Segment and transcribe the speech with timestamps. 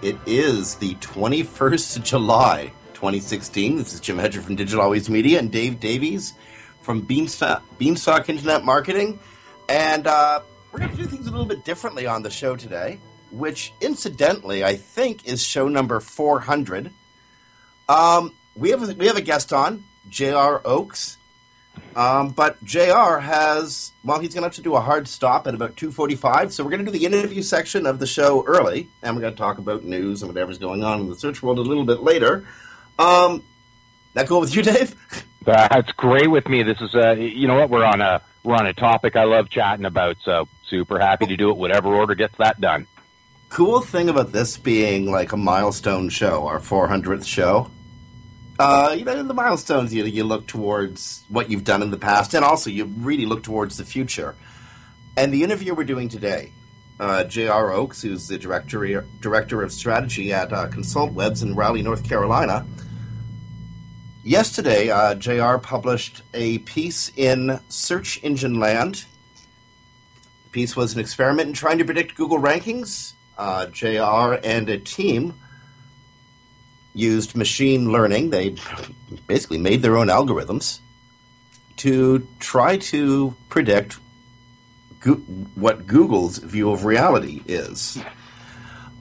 [0.00, 3.78] It is the 21st of July, 2016.
[3.78, 6.34] This is Jim Hedger from Digital Always Media and Dave Davies
[6.82, 9.18] from Beanstalk, Beanstalk Internet Marketing.
[9.68, 13.00] And uh, we're going to do things a little bit differently on the show today,
[13.32, 16.92] which incidentally, I think is show number 400.
[17.88, 20.62] Um, we, have a, we have a guest on, J.R.
[20.64, 21.17] Oakes.
[21.96, 25.54] Um, but JR has well, he's going to have to do a hard stop at
[25.54, 26.52] about two forty-five.
[26.52, 29.34] So we're going to do the interview section of the show early, and we're going
[29.34, 32.00] to talk about news and whatever's going on in the search world a little bit
[32.00, 32.46] later.
[32.98, 33.42] Um,
[34.14, 34.94] that cool with you, Dave?
[35.44, 36.62] That's great with me.
[36.62, 39.48] This is uh, you know what we're on a we're on a topic I love
[39.48, 40.16] chatting about.
[40.22, 41.56] So super happy to do it.
[41.56, 42.86] Whatever order gets that done.
[43.48, 47.70] Cool thing about this being like a milestone show, our 400th show,
[48.58, 51.98] uh, you know, in the milestones, you, you look towards what you've done in the
[51.98, 54.34] past, and also you really look towards the future.
[55.16, 56.52] And the interview we're doing today,
[56.98, 57.72] uh, J.R.
[57.72, 62.66] Oakes, who's the director director of strategy at uh, Consult Webs in Raleigh, North Carolina.
[64.24, 65.58] Yesterday, uh, J.R.
[65.58, 69.04] published a piece in Search Engine Land.
[70.44, 73.12] The piece was an experiment in trying to predict Google rankings.
[73.36, 74.40] Uh, J.R.
[74.42, 75.34] and a team
[76.94, 78.30] used machine learning.
[78.30, 78.56] They
[79.26, 80.80] basically made their own algorithms
[81.78, 83.98] to try to predict
[85.00, 85.14] go-
[85.54, 87.98] what Google's view of reality is.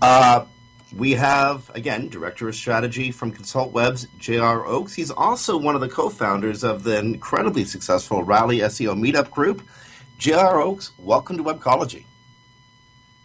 [0.01, 0.45] Uh,
[0.95, 4.65] we have, again, Director of Strategy from Consult Webs, J.R.
[4.65, 4.93] Oakes.
[4.93, 9.67] He's also one of the co founders of the incredibly successful Raleigh SEO Meetup Group.
[10.17, 10.61] J.R.
[10.61, 12.05] Oakes, welcome to Webcology.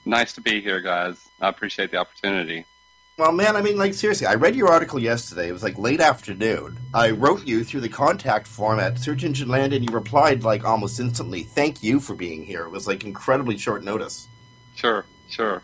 [0.04, 1.28] Nice to be here, guys.
[1.40, 2.64] I appreciate the opportunity.
[3.18, 5.48] Well, man, I mean, like, seriously, I read your article yesterday.
[5.48, 6.78] It was like late afternoon.
[6.94, 10.64] I wrote you through the contact form at Search Engine Land, and you replied like
[10.64, 11.42] almost instantly.
[11.42, 12.64] Thank you for being here.
[12.64, 14.28] It was like incredibly short notice.
[14.74, 15.62] Sure, sure.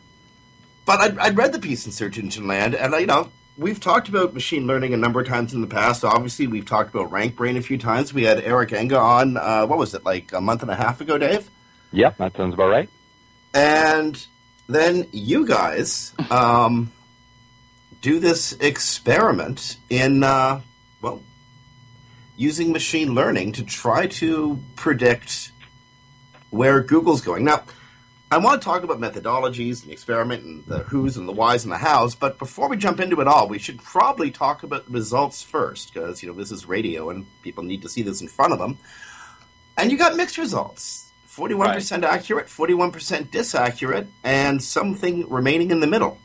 [0.84, 3.81] But I'd, I'd read the piece in Search Engine Land, and I, you know, we've
[3.81, 6.04] talked about machine learning a number of times in the past.
[6.04, 8.12] Obviously, we've talked about RankBrain a few times.
[8.12, 11.00] We had Eric Enge on, uh, what was it, like a month and a half
[11.00, 11.50] ago, Dave?
[11.92, 12.91] Yep, that sounds about right.
[13.54, 14.26] And
[14.69, 16.12] then you guys.
[16.31, 16.92] Um,
[18.00, 20.60] do this experiment in, uh,
[21.03, 21.22] well,
[22.36, 25.50] using machine learning to try to predict
[26.50, 27.44] where Google's going.
[27.44, 27.64] Now,
[28.31, 31.64] I want to talk about methodologies and the experiment and the who's and the whys
[31.64, 34.87] and the hows, but before we jump into it all, we should probably talk about
[34.87, 38.20] the results first, because, you know, this is radio and people need to see this
[38.20, 38.78] in front of them.
[39.78, 41.10] And you got mixed results.
[41.28, 42.04] 41% right.
[42.04, 46.19] accurate, 41% disaccurate, and something remaining in the middle.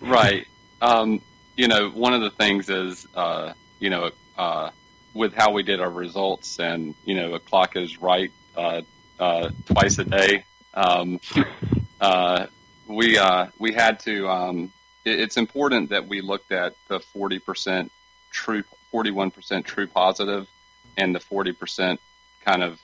[0.00, 0.46] Right.
[0.80, 1.20] Um,
[1.56, 4.70] you know, one of the things is, uh, you know, uh,
[5.12, 8.80] with how we did our results, and you know, a clock is right uh,
[9.18, 10.44] uh twice a day.
[10.72, 11.20] Um,
[12.00, 12.46] uh,
[12.86, 14.28] we uh, we had to.
[14.28, 14.72] Um,
[15.04, 17.92] it, it's important that we looked at the forty percent
[18.30, 20.48] true, forty one percent true positive,
[20.96, 22.00] and the forty percent
[22.42, 22.80] kind of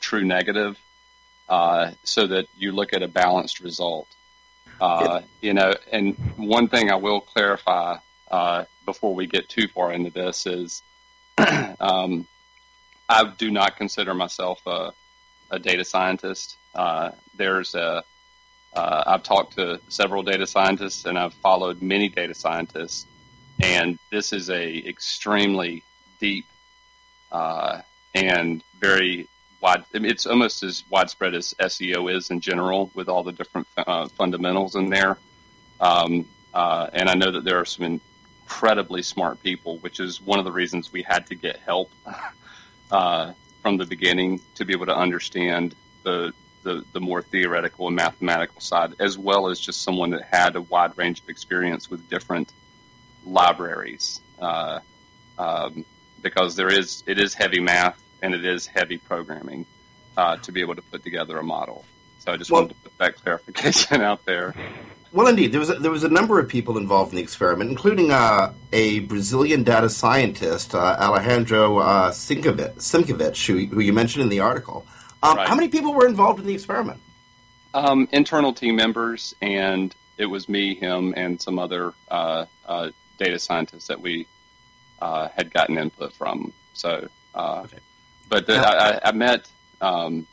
[0.00, 0.78] true negative,
[1.48, 4.08] so that you look at a balanced result.
[4.82, 7.98] Uh, you know, and one thing I will clarify
[8.32, 10.82] uh, before we get too far into this is
[11.78, 12.26] um,
[13.08, 14.92] I do not consider myself a,
[15.52, 16.56] a data scientist.
[16.74, 18.02] Uh, there's a
[18.74, 23.06] uh, I've talked to several data scientists and I've followed many data scientists,
[23.62, 25.84] and this is a extremely
[26.18, 26.46] deep
[27.30, 27.82] uh,
[28.16, 29.28] and very
[29.62, 29.84] wide.
[29.92, 34.74] It's almost as widespread as SEO is in general, with all the different uh, fundamentals
[34.74, 35.16] in there.
[35.80, 38.00] Um, uh, and I know that there are some
[38.44, 41.90] incredibly smart people, which is one of the reasons we had to get help
[42.90, 43.32] uh,
[43.62, 46.32] from the beginning to be able to understand the,
[46.64, 50.60] the, the more theoretical and mathematical side, as well as just someone that had a
[50.60, 52.52] wide range of experience with different
[53.24, 54.20] libraries.
[54.38, 54.80] Uh,
[55.38, 55.84] um,
[56.20, 59.66] because there is it is heavy math and it is heavy programming
[60.16, 61.84] uh, to be able to put together a model.
[62.20, 64.54] So I just well, wanted to put that clarification out there.
[65.12, 67.68] Well, indeed, there was a, there was a number of people involved in the experiment,
[67.68, 74.30] including uh, a Brazilian data scientist, uh, Alejandro uh, Simkievich, who, who, you mentioned in
[74.30, 74.86] the article.
[75.22, 75.48] Um, right.
[75.48, 77.00] How many people were involved in the experiment?
[77.74, 83.38] Um, internal team members, and it was me, him, and some other uh, uh, data
[83.38, 84.26] scientists that we
[85.02, 86.54] uh, had gotten input from.
[86.72, 87.78] So, uh, okay.
[88.32, 89.46] But the, I, I, met
[89.82, 90.26] um,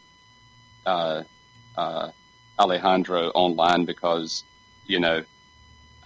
[0.86, 1.24] uh,
[1.76, 2.12] uh,
[2.58, 4.46] Alejandro online because
[4.88, 5.22] you know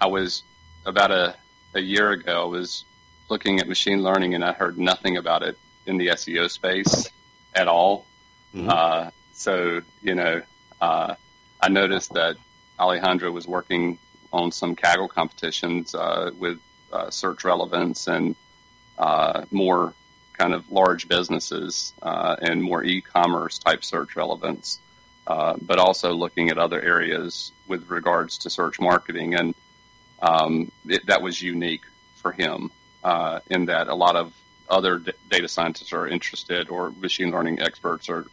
[0.01, 0.41] I was
[0.87, 1.35] about a
[1.75, 2.41] a year ago.
[2.41, 2.83] I was
[3.29, 5.55] looking at machine learning and I heard nothing about it
[5.85, 7.11] in the SEO space
[7.53, 8.07] at all.
[8.55, 8.69] Mm-hmm.
[8.69, 10.41] Uh, so you know,
[10.81, 11.13] uh,
[11.61, 12.37] I noticed that
[12.79, 13.99] Alejandro was working
[14.31, 16.57] on some Kaggle competitions uh, with
[16.91, 18.35] uh, search relevance and
[18.97, 19.93] uh, more
[20.43, 24.79] kind of large businesses uh, and more e-commerce type search relevance,
[25.25, 29.55] uh, but also looking at other areas with regards to search marketing, and
[30.21, 31.85] um, it, that was unique
[32.17, 32.71] for him
[33.05, 34.33] uh, in that a lot of
[34.67, 38.25] other d- data scientists are interested, or machine learning experts or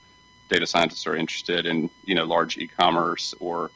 [0.48, 3.70] data scientists are interested in you know large e-commerce or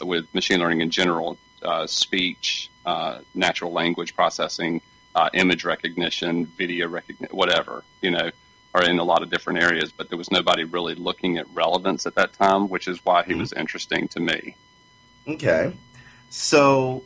[0.00, 4.80] with machine learning in general, uh, speech, uh, natural language processing
[5.18, 8.30] uh, image recognition, video recognition, whatever, you know,
[8.72, 12.06] are in a lot of different areas, but there was nobody really looking at relevance
[12.06, 13.40] at that time, which is why he mm-hmm.
[13.40, 14.54] was interesting to me.
[15.26, 15.72] Okay.
[16.30, 17.02] So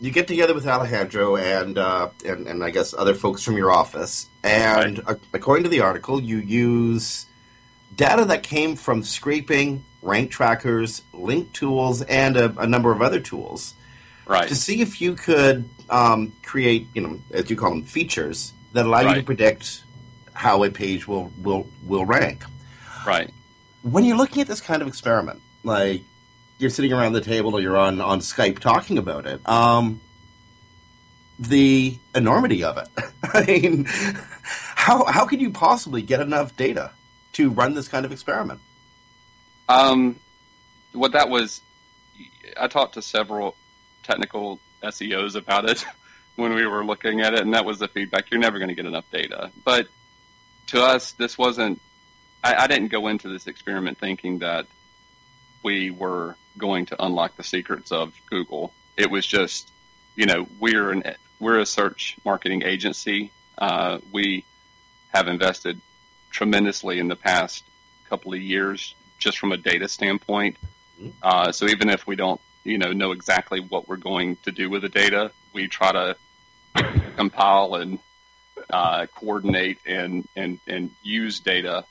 [0.00, 3.70] you get together with Alejandro and, uh, and, and I guess other folks from your
[3.70, 5.18] office, and right.
[5.34, 7.26] according to the article, you use
[7.94, 13.20] data that came from scraping, rank trackers, link tools, and a, a number of other
[13.20, 13.74] tools
[14.26, 14.48] right.
[14.48, 18.86] to see if you could um, create, you know, as you call them, features that
[18.86, 19.16] allow right.
[19.16, 19.84] you to predict
[20.32, 22.44] how a page will will will rank.
[23.06, 23.30] Right.
[23.82, 26.02] When you're looking at this kind of experiment, like
[26.58, 30.00] you're sitting around the table or you're on on Skype talking about it, um,
[31.38, 32.88] the enormity of it.
[33.22, 36.90] I mean, how how could you possibly get enough data
[37.34, 38.60] to run this kind of experiment?
[39.68, 40.16] Um,
[40.92, 41.60] what that was,
[42.58, 43.56] I talked to several
[44.04, 45.84] technical SEOs about it
[46.36, 48.30] when we were looking at it, and that was the feedback.
[48.30, 49.50] You're never going to get enough data.
[49.64, 49.88] But
[50.68, 51.80] to us, this wasn't.
[52.42, 54.66] I, I didn't go into this experiment thinking that
[55.62, 58.72] we were going to unlock the secrets of Google.
[58.96, 59.70] It was just,
[60.14, 61.02] you know, we're an
[61.40, 63.32] we're a search marketing agency.
[63.58, 64.44] Uh, we
[65.08, 65.80] have invested
[66.30, 67.64] tremendously in the past
[68.08, 70.56] couple of years, just from a data standpoint.
[71.00, 71.10] Mm-hmm.
[71.22, 74.68] Uh, so even if we don't you know know exactly what we're going to do
[74.68, 75.30] with the data.
[75.52, 76.16] We try to
[77.16, 77.98] compile and
[78.70, 81.84] uh, coordinate and, and and use data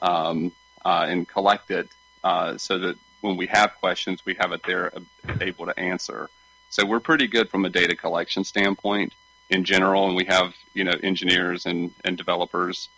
[0.00, 0.52] um,
[0.84, 1.88] uh, and collect it
[2.22, 5.00] uh, so that when we have questions, we have it there uh,
[5.40, 6.28] able to answer.
[6.70, 9.14] So we're pretty good from a data collection standpoint
[9.48, 12.88] in general, and we have you know engineers and and developers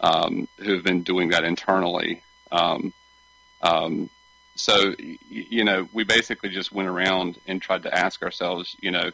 [0.00, 2.22] um, who have been doing that internally.
[2.50, 2.92] Um,
[3.62, 4.10] um,
[4.56, 4.94] so
[5.28, 9.10] you know we basically just went around and tried to ask ourselves you know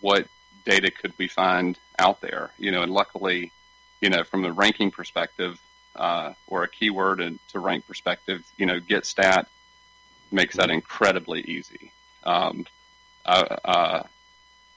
[0.00, 0.26] what
[0.64, 2.50] data could we find out there?
[2.58, 3.52] You know and luckily
[4.00, 5.60] you know from a ranking perspective
[5.96, 9.46] uh, or a keyword and to rank perspective you know GetStat
[10.30, 11.92] makes that incredibly easy.
[12.24, 12.66] Um,
[13.26, 14.02] I, uh,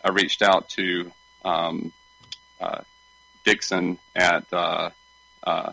[0.04, 1.12] I reached out to
[1.44, 1.94] um,
[2.60, 2.82] uh,
[3.44, 4.90] Dixon at uh,
[5.46, 5.72] uh,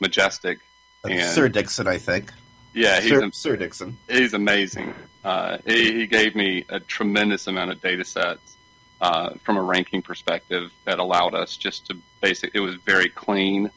[0.00, 0.60] Majestic
[1.04, 2.32] and Sir Dixon I think
[2.74, 3.96] yeah, he's Sir, Sir Dixon.
[4.08, 4.94] He's amazing.
[5.24, 8.56] Uh, he, he, gave me a tremendous amount of data sets
[9.00, 12.50] uh, from a ranking perspective that allowed us just to basic.
[12.54, 13.70] It was very clean.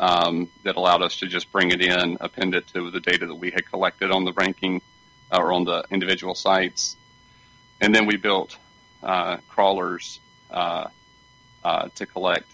[0.00, 3.34] Um, that allowed us to just bring it in, append it to the data that
[3.34, 4.80] we had collected on the ranking
[5.32, 6.96] uh, or on the individual sites,
[7.80, 8.56] and then we built
[9.02, 10.20] uh, crawlers
[10.50, 10.86] uh,
[11.64, 12.46] uh, to collect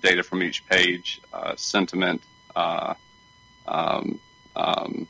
[0.00, 1.20] data from each page,
[1.56, 2.22] sentiment.
[2.54, 4.20] Um,
[4.60, 5.06] um,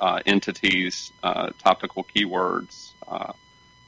[0.00, 3.32] uh, entities, uh, topical keywords, uh,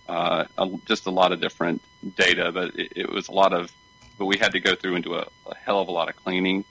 [0.08, 0.44] uh,
[0.86, 1.82] just a lot of different
[2.16, 2.50] data.
[2.52, 3.70] But it, it, was a lot of,
[4.18, 6.16] but we had to go through and do a, a hell of a lot of
[6.16, 6.64] cleaning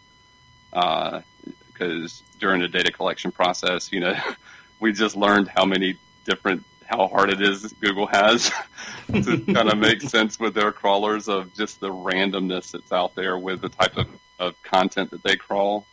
[1.73, 4.15] because during the data collection process, you know,
[4.79, 8.51] we just learned how many different how hard it is Google has
[9.13, 13.37] to kind of make sense with their crawlers of just the randomness that's out there
[13.37, 14.07] with the type of,
[14.39, 15.85] of content that they crawl.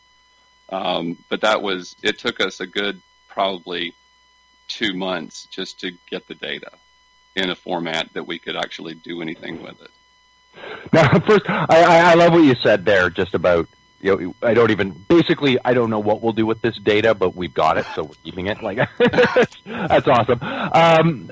[0.69, 3.93] Um, but that was it took us a good probably
[4.67, 6.71] two months just to get the data
[7.35, 9.91] in a format that we could actually do anything with it.
[10.91, 13.67] Now, first, I, I love what you said there, just about
[13.99, 17.15] you know, I don't even basically I don't know what we'll do with this data,
[17.15, 18.61] but we've got it, so we're keeping it.
[18.61, 18.77] Like
[19.65, 20.39] that's awesome.
[20.41, 21.29] Um,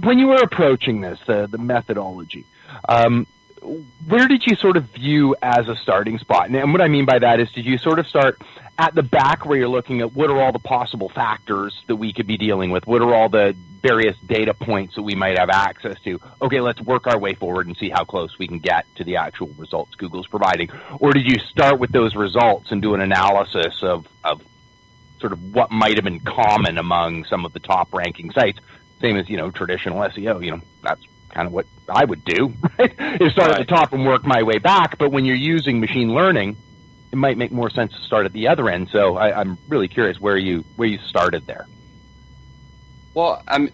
[0.00, 2.44] when you were approaching this, the the methodology,
[2.88, 3.26] um,
[3.62, 6.48] where did you sort of view as a starting spot?
[6.48, 8.40] And what I mean by that is, did you sort of start
[8.78, 12.12] at the back where you're looking at what are all the possible factors that we
[12.12, 12.86] could be dealing with?
[12.86, 16.20] What are all the various data points that we might have access to?
[16.40, 19.16] Okay, let's work our way forward and see how close we can get to the
[19.16, 20.70] actual results Google's providing.
[20.98, 24.42] Or did you start with those results and do an analysis of, of
[25.20, 28.58] sort of what might have been common among some of the top ranking sites?
[29.00, 31.02] Same as, you know, traditional SEO, you know, that's
[31.32, 32.94] kind of what I would do, right?
[33.20, 33.60] Is start right.
[33.60, 34.98] at the top and work my way back.
[34.98, 36.56] But when you're using machine learning,
[37.12, 38.88] it might make more sense to start at the other end.
[38.90, 41.66] So I, am really curious where you where you started there.
[43.14, 43.70] Well, I'm,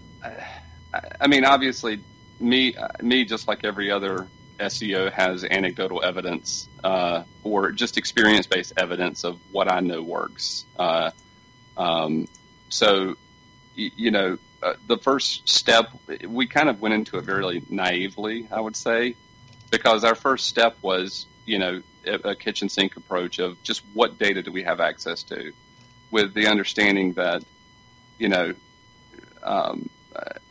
[1.20, 2.00] I mean, obviously,
[2.40, 4.26] me me just like every other
[4.58, 10.64] SEO has anecdotal evidence uh, or just experience based evidence of what I know works.
[10.78, 11.10] Uh,
[11.76, 12.26] um,
[12.68, 13.16] so,
[13.78, 15.90] you know, uh, the first step,
[16.26, 19.14] we kind of went into it very naively, I would say,
[19.70, 24.42] because our first step was, you know, a, kitchen sink approach of just what data
[24.42, 25.52] do we have access to,
[26.10, 27.44] with the understanding that,
[28.18, 28.54] you know,
[29.42, 29.88] um,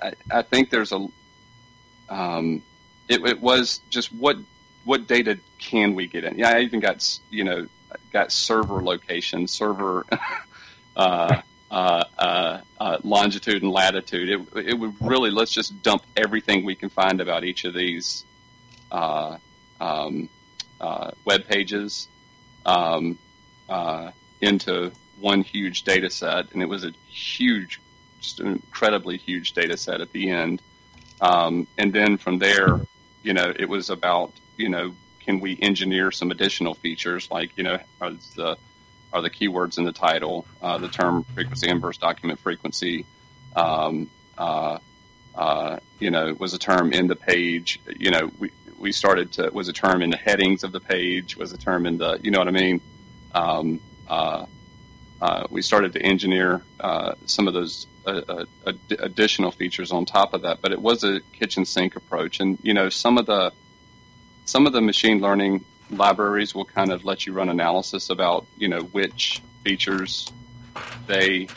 [0.01, 1.07] I, I, think there's a,
[2.09, 2.61] um,
[3.09, 4.37] it, it, was just what
[4.85, 6.37] what data can we get in?
[6.39, 7.67] Yeah, I even got you know
[8.13, 10.05] got server location, server.
[10.95, 11.41] uh,
[13.03, 14.29] longitude and latitude.
[14.29, 18.25] It, it would really let's just dump everything we can find about each of these
[18.91, 19.37] uh,
[19.79, 20.29] um,
[20.79, 22.07] uh, web pages
[22.65, 23.17] um,
[23.69, 27.81] uh, into one huge data set, and it was a huge,
[28.21, 30.61] just an incredibly huge data set at the end.
[31.21, 32.79] Um, and then from there,
[33.23, 37.63] you know, it was about you know, can we engineer some additional features like you
[37.63, 37.79] know,
[38.35, 38.57] the
[39.17, 43.05] are the keywords in the title, uh, the term frequency inverse document frequency,
[43.55, 44.77] um, uh,
[45.35, 47.79] uh, you know, was a term in the page.
[47.97, 51.35] You know, we, we started to was a term in the headings of the page,
[51.35, 52.81] was a term in the you know what I mean.
[53.33, 54.45] Um, uh,
[55.19, 60.43] uh, we started to engineer uh, some of those ad- additional features on top of
[60.43, 63.51] that, but it was a kitchen sink approach, and you know some of the
[64.45, 68.67] some of the machine learning libraries will kind of let you run analysis about you
[68.67, 70.31] know which features
[71.07, 71.47] they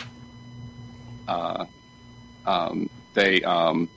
[1.29, 1.65] uh,
[2.47, 3.89] um, they um,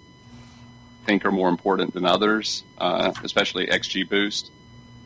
[1.05, 4.49] think are more important than others, uh, especially XGBoost.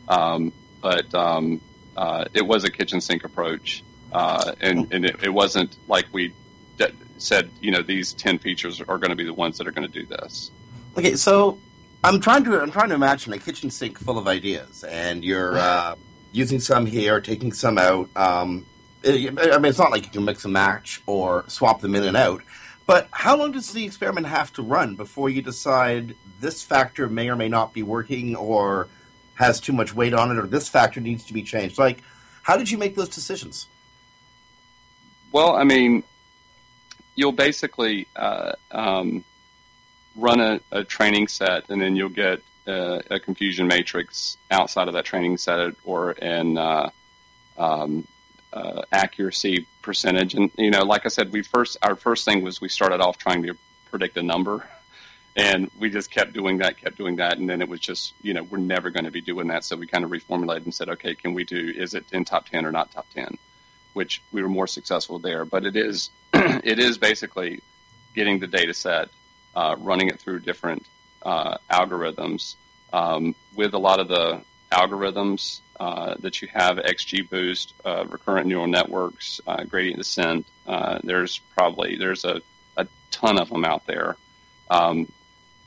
[0.08, 1.60] Um, but um,
[1.96, 3.82] uh, it was a kitchen sink approach,
[4.12, 6.32] uh, and, and it, it, wasn't like we
[7.18, 9.90] said, you know, these ten features are going to be the ones that are going
[9.90, 10.50] to do this.
[10.96, 11.58] Okay, so
[12.04, 15.58] I'm trying to I'm trying to imagine a kitchen sink full of ideas, and you're
[15.58, 15.96] uh,
[16.32, 18.08] using some here, taking some out.
[18.14, 18.66] Um,
[19.04, 22.16] I mean, it's not like you can mix and match or swap them in and
[22.16, 22.42] out.
[22.86, 27.28] But how long does the experiment have to run before you decide this factor may
[27.28, 28.88] or may not be working or
[29.34, 31.78] has too much weight on it or this factor needs to be changed?
[31.78, 32.02] Like,
[32.42, 33.68] how did you make those decisions?
[35.32, 36.02] Well, I mean,
[37.14, 39.24] you'll basically uh, um,
[40.18, 44.94] run a, a, training set and then you'll get uh, a confusion matrix outside of
[44.94, 46.90] that training set or an uh,
[47.56, 48.06] um,
[48.52, 50.34] uh, accuracy percentage.
[50.34, 53.18] And you know, like I said, we first our first thing was we started off
[53.18, 53.54] trying to
[53.90, 54.68] predict a number,
[55.36, 58.34] and we just kept doing that, kept doing that, and then it was just you
[58.34, 59.64] know we're never going to be doing that.
[59.64, 61.72] So we kind of reformulated and said, okay, can we do?
[61.76, 63.38] Is it in top ten or not top ten?
[63.92, 67.60] Which we were more successful there, but it is it is basically
[68.14, 69.10] getting the data set,
[69.58, 70.86] uh, running it through different
[71.22, 72.54] uh, algorithms.
[72.92, 78.68] Um, with a lot of the algorithms uh, that you have XGBoost, uh, recurrent neural
[78.68, 80.46] networks, uh, gradient descent.
[80.66, 82.40] Uh, there's probably there's a,
[82.76, 84.16] a ton of them out there.
[84.70, 85.10] Um,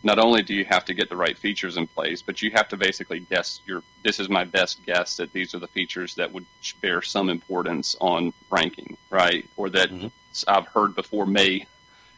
[0.03, 2.69] not only do you have to get the right features in place, but you have
[2.69, 3.83] to basically guess your.
[4.03, 6.45] This is my best guess that these are the features that would
[6.81, 9.47] bear some importance on ranking, right?
[9.57, 10.07] Or that mm-hmm.
[10.47, 11.67] I've heard before may,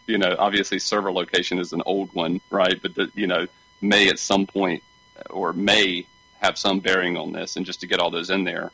[0.08, 2.80] you know, obviously server location is an old one, right?
[2.82, 3.48] But the, you know,
[3.82, 4.84] may at some point
[5.30, 6.06] or may
[6.42, 8.72] have some bearing on this, and just to get all those in there,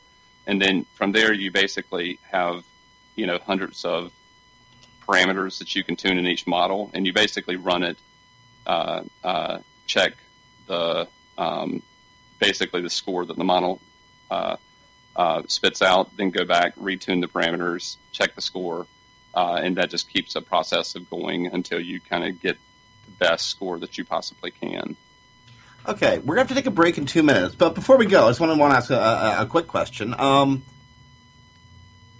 [0.47, 2.63] and then from there you basically have,
[3.15, 4.11] you know, hundreds of
[5.07, 7.97] parameters that you can tune in each model, and you basically run it,
[8.65, 10.13] uh, uh, check
[10.67, 11.07] the
[11.37, 11.81] um,
[12.39, 13.79] basically the score that the model
[14.31, 14.57] uh,
[15.15, 18.87] uh, spits out, then go back, retune the parameters, check the score,
[19.33, 22.57] uh, and that just keeps the process of going until you kind of get
[23.05, 24.95] the best score that you possibly can.
[25.87, 28.05] Okay, we're going to have to take a break in two minutes, but before we
[28.05, 30.13] go, I just want to, want to ask a, a, a quick question.
[30.19, 30.63] Um,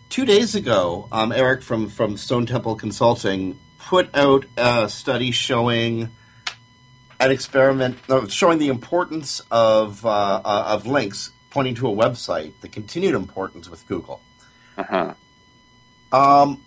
[0.10, 6.10] two days ago, um, Eric from, from Stone Temple Consulting put out a study showing
[7.20, 12.54] an experiment uh, showing the importance of uh, uh, of links pointing to a website,
[12.62, 14.22] the continued importance with Google.
[14.78, 15.14] Uh-huh.
[16.12, 16.64] Um,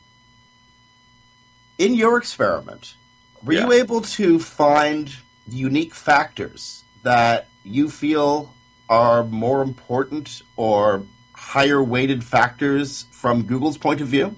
[1.78, 2.94] in your experiment,
[3.42, 3.66] were Yeah.
[3.66, 5.14] you able to find
[5.48, 8.54] unique factors that you feel
[8.88, 14.36] are more important or higher weighted factors from Google's point of view?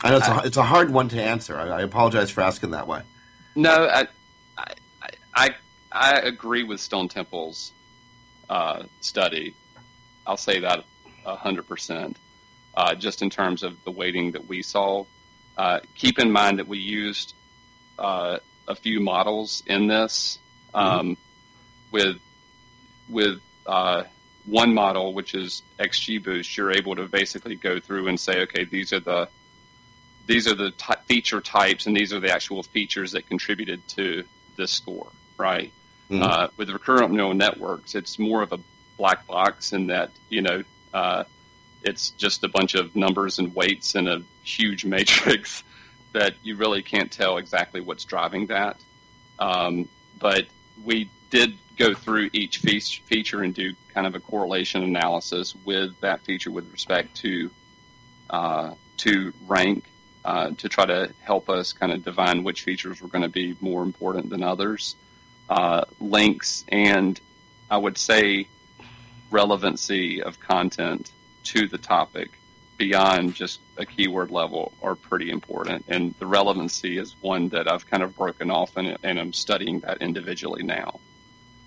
[0.00, 1.58] I know it's a, it's a hard one to answer.
[1.58, 3.02] I, I apologize for asking that way.
[3.56, 4.06] No, I,
[4.56, 4.74] I,
[5.34, 5.50] I,
[5.90, 7.72] I agree with Stone Temple's
[8.48, 9.54] uh, study.
[10.24, 10.84] I'll say that
[11.26, 12.16] a hundred percent.
[12.78, 15.04] Uh, just in terms of the weighting that we saw,
[15.56, 17.34] uh, keep in mind that we used
[17.98, 20.38] uh, a few models in this.
[20.72, 21.16] Um,
[21.90, 22.20] With
[23.08, 24.04] with uh,
[24.44, 28.92] one model, which is XGBoost, you're able to basically go through and say, okay, these
[28.92, 29.28] are the
[30.26, 34.22] these are the ty- feature types and these are the actual features that contributed to
[34.56, 35.72] this score, right?
[36.10, 36.22] Mhm.
[36.22, 38.60] Uh, with recurrent neural networks, it's more of a
[38.98, 40.62] black box in that, you know,
[40.94, 41.24] uh,
[41.82, 45.62] it's just a bunch of numbers and weights in a huge matrix
[46.12, 48.76] that you really can't tell exactly what's driving that.
[49.38, 49.88] Um,
[50.18, 50.46] but
[50.84, 55.98] we did go through each fe- feature and do kind of a correlation analysis with
[56.00, 57.50] that feature with respect to
[58.30, 59.84] uh, to rank
[60.24, 63.56] uh, to try to help us kind of divine which features were going to be
[63.60, 64.96] more important than others.
[65.48, 67.18] Uh, links and
[67.70, 68.48] I would say
[69.30, 71.10] relevancy of content
[71.44, 72.30] to the topic
[72.76, 75.84] beyond just a keyword level are pretty important.
[75.88, 79.80] And the relevancy is one that I've kind of broken off and, and I'm studying
[79.80, 81.00] that individually now.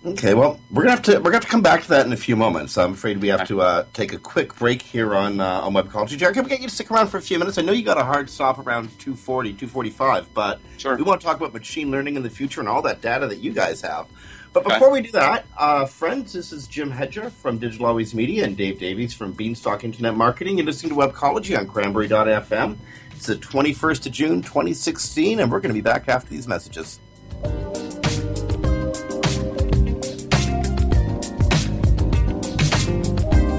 [0.04, 2.12] Okay, well, we're gonna have to we're gonna have to come back to that in
[2.12, 2.76] a few moments.
[2.76, 6.18] I'm afraid we have to uh, take a quick break here on uh, on Webcology.
[6.18, 7.56] Jared, can we get you to stick around for a few minutes?
[7.56, 10.96] I know you got a hard stop around 240, 245, but Sure.
[10.96, 13.38] we want to talk about machine learning in the future and all that data that
[13.38, 14.08] you guys have.
[14.52, 14.74] But Okay.
[14.74, 18.56] before we do that, uh, friends, this is Jim Hedger from Digital Always Media and
[18.56, 20.58] Dave Davies from Beanstalk Internet Marketing.
[20.58, 22.76] You're listening to Webcology on Cranberry.fm.
[23.12, 27.00] It's the 21st of June, 2016, and we're going to be back after these messages.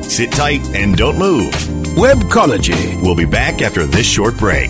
[0.03, 1.51] Sit tight and don't move.
[1.95, 3.01] Webcology.
[3.01, 4.69] We'll be back after this short break.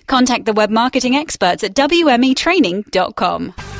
[0.07, 3.80] Contact the web marketing experts at WMEtraining.com.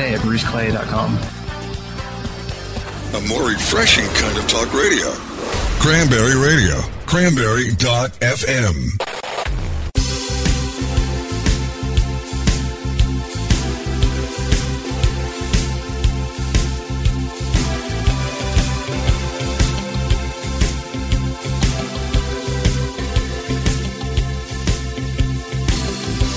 [0.09, 1.17] at bruceclay.com.
[3.13, 5.11] A more refreshing kind of talk radio.
[5.79, 6.79] Cranberry Radio.
[7.05, 9.10] Cranberry.fm.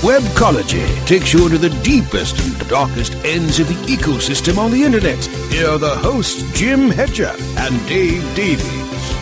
[0.05, 5.17] Webcology takes you into the deepest and darkest ends of the ecosystem on the internet.
[5.49, 9.15] Here are the hosts, Jim Hedger and Dave Davies.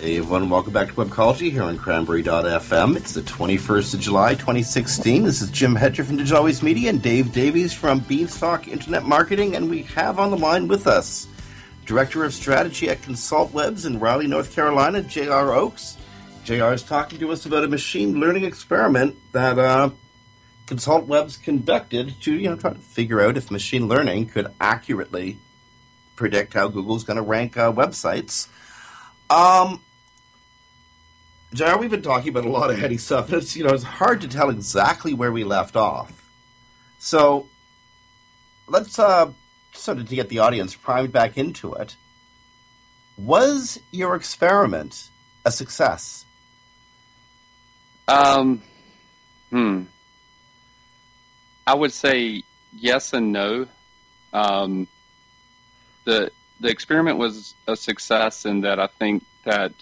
[0.00, 2.96] Hey everyone, welcome back to Webcology here on Cranberry.fm.
[2.96, 5.22] It's the 21st of July 2016.
[5.22, 9.54] This is Jim Hedger from Digital Always Media and Dave Davies from Beanstalk Internet Marketing,
[9.54, 11.28] and we have on the line with us
[11.86, 15.54] Director of Strategy at Consult Webs in Raleigh, North Carolina, J.R.
[15.54, 15.96] Oakes.
[16.44, 19.90] JR is talking to us about a machine learning experiment that uh,
[20.66, 25.38] Consult Webs conducted to you know try to figure out if machine learning could accurately
[26.16, 28.48] predict how Google's going to rank uh, websites.
[29.30, 29.80] Um,
[31.54, 33.32] JR, we've been talking about a lot of heady stuff.
[33.32, 36.28] It's you know it's hard to tell exactly where we left off.
[36.98, 37.46] So
[38.66, 39.30] let's uh,
[39.74, 41.94] sort of to get the audience primed back into it.
[43.16, 45.08] Was your experiment
[45.44, 46.21] a success?
[48.08, 48.62] Um,
[49.50, 49.82] hmm.
[51.66, 53.66] I would say yes and no.
[54.32, 54.88] Um,
[56.04, 59.72] the the experiment was a success in that I think that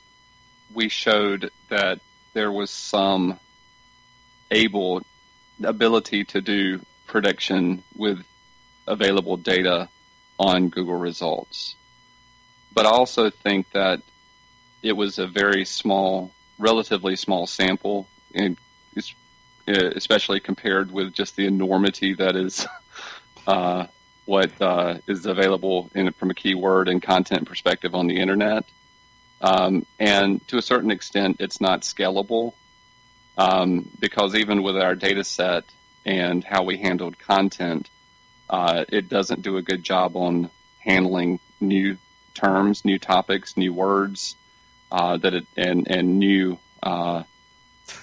[0.72, 2.00] we showed that
[2.32, 3.38] there was some
[4.50, 5.02] able
[5.62, 8.24] ability to do prediction with
[8.86, 9.88] available data
[10.38, 11.74] on Google results.
[12.72, 14.00] But I also think that
[14.82, 18.56] it was a very small relatively small sample, and
[19.66, 22.66] uh, especially compared with just the enormity that is
[23.46, 23.86] uh,
[24.24, 28.64] what uh, is available in, from a keyword and content perspective on the internet.
[29.40, 32.52] Um, and to a certain extent, it's not scalable
[33.38, 35.64] um, because even with our data set
[36.04, 37.88] and how we handled content,
[38.48, 41.96] uh, it doesn't do a good job on handling new
[42.34, 44.36] terms, new topics, new words,
[44.90, 47.22] uh, that it and and new uh,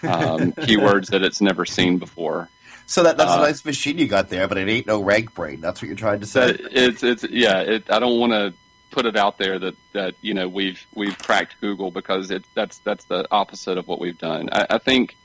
[0.03, 2.49] um, keywords that it's never seen before.
[2.85, 5.59] So that that's uh, a nice machine you got there, but it ain't no RankBrain.
[5.59, 6.55] That's what you're trying to say.
[6.71, 7.59] It's it's yeah.
[7.59, 8.53] It, I don't want to
[8.91, 12.77] put it out there that that you know we've we've cracked Google because it that's
[12.79, 14.49] that's the opposite of what we've done.
[14.51, 15.15] I, I think.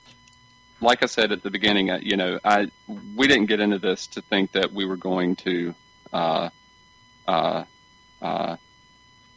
[0.80, 2.68] Like I said at the beginning, uh, you know, I
[3.14, 5.76] we didn't get into this to think that we were going to
[6.12, 6.50] uh,
[7.28, 7.62] uh,
[8.20, 8.56] uh,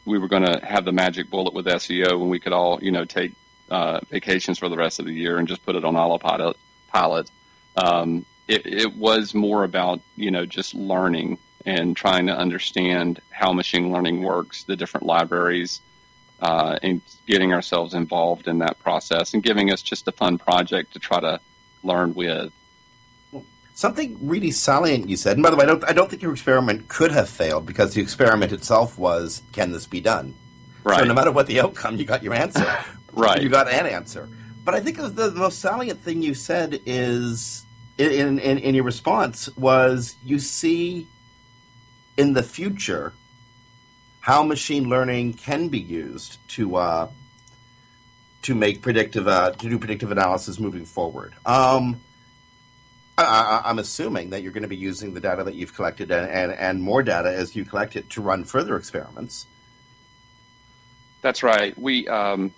[0.06, 2.92] we were going to have the magic bullet with SEO and we could all, you
[2.92, 3.32] know, take
[3.70, 6.56] uh, vacations for the rest of the year and just put it on autopilot.
[6.88, 7.30] Pilot.
[7.76, 13.52] Um, it, it was more about, you know, just learning and trying to understand how
[13.52, 15.80] machine learning works, the different libraries,
[16.40, 20.92] uh, and getting ourselves involved in that process and giving us just a fun project
[20.92, 21.40] to try to
[21.82, 22.52] learn with.
[23.76, 26.32] Something really salient you said, and by the way, I don't, I don't think your
[26.32, 30.34] experiment could have failed because the experiment itself was, can this be done?
[30.82, 31.00] Right.
[31.00, 32.66] So no matter what the outcome, you got your answer.
[33.12, 33.42] right.
[33.42, 34.30] You got an answer.
[34.64, 37.66] But I think the, the most salient thing you said is,
[37.98, 41.06] in, in, in your response, was you see
[42.16, 43.12] in the future
[44.20, 47.10] how machine learning can be used to uh,
[48.40, 51.34] to make predictive uh, to do predictive analysis moving forward.
[51.44, 52.00] Um,
[53.18, 56.30] I, am assuming that you're going to be using the data that you've collected and,
[56.30, 59.46] and, and more data as you collect it to run further experiments.
[61.22, 61.76] That's right.
[61.78, 62.52] We um,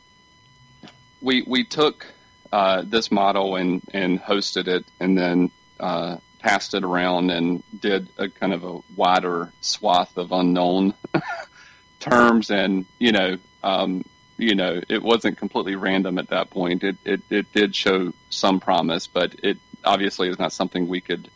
[1.20, 2.06] we we took
[2.52, 8.08] uh, this model and and hosted it, and then uh, passed it around and did
[8.18, 10.94] a kind of a wider swath of unknown
[12.00, 13.38] terms, and you know.
[13.62, 14.04] Um,
[14.40, 16.84] you know, it wasn't completely random at that point.
[16.84, 21.30] It, it, it did show some promise, but it obviously is not something we could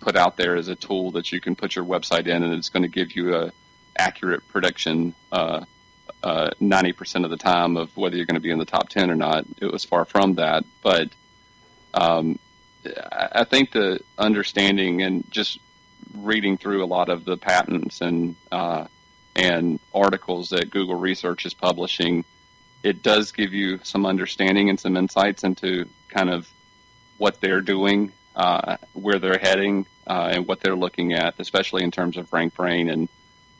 [0.00, 2.68] put out there as a tool that you can put your website in and it's
[2.68, 3.52] going to give you a
[3.98, 5.64] accurate prediction uh,
[6.22, 9.10] uh, 90% of the time of whether you're going to be in the top 10
[9.10, 9.44] or not.
[9.60, 11.08] It was far from that, but
[11.94, 12.38] um,
[13.12, 15.58] I think the understanding and just
[16.14, 18.86] reading through a lot of the patents and uh,
[19.34, 22.24] and articles that Google Research is publishing,
[22.82, 26.48] it does give you some understanding and some insights into kind of
[27.18, 31.90] what they're doing, uh, where they're heading, uh, and what they're looking at, especially in
[31.90, 33.08] terms of RankBrain and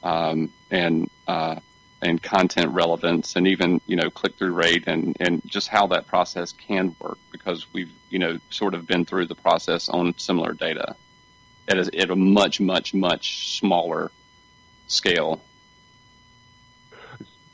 [0.03, 1.57] um, and uh,
[2.03, 6.07] and content relevance, and even you know click through rate, and and just how that
[6.07, 10.53] process can work because we've you know sort of been through the process on similar
[10.53, 10.95] data
[11.69, 14.11] at a, at a much much much smaller
[14.87, 15.41] scale.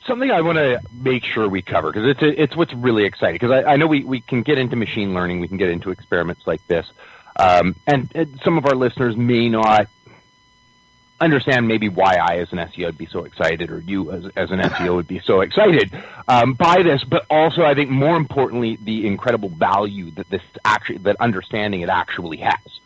[0.05, 3.51] Something I want to make sure we cover because it's it's what's really exciting because
[3.51, 6.45] I, I know we, we can get into machine learning, we can get into experiments
[6.45, 6.85] like this,
[7.37, 9.87] um, and, and some of our listeners may not
[11.19, 14.51] understand maybe why I, as an SEO, would be so excited, or you, as, as
[14.51, 15.91] an SEO, would be so excited
[16.27, 17.03] um, by this.
[17.03, 21.89] But also, I think more importantly, the incredible value that this actually, that understanding it
[21.89, 22.79] actually has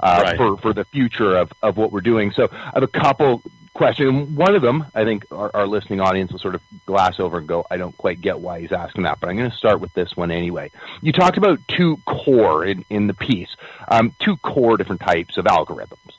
[0.00, 0.36] uh, right.
[0.36, 2.32] for for the future of of what we're doing.
[2.32, 3.42] So, I have a couple
[3.74, 4.30] questions.
[4.30, 7.46] One of them, I think, our, our listening audience will sort of glass over and
[7.46, 9.92] go, "I don't quite get why he's asking that," but I'm going to start with
[9.92, 10.70] this one anyway.
[11.02, 13.54] You talked about two core in in the piece,
[13.88, 16.14] um, two core different types of algorithms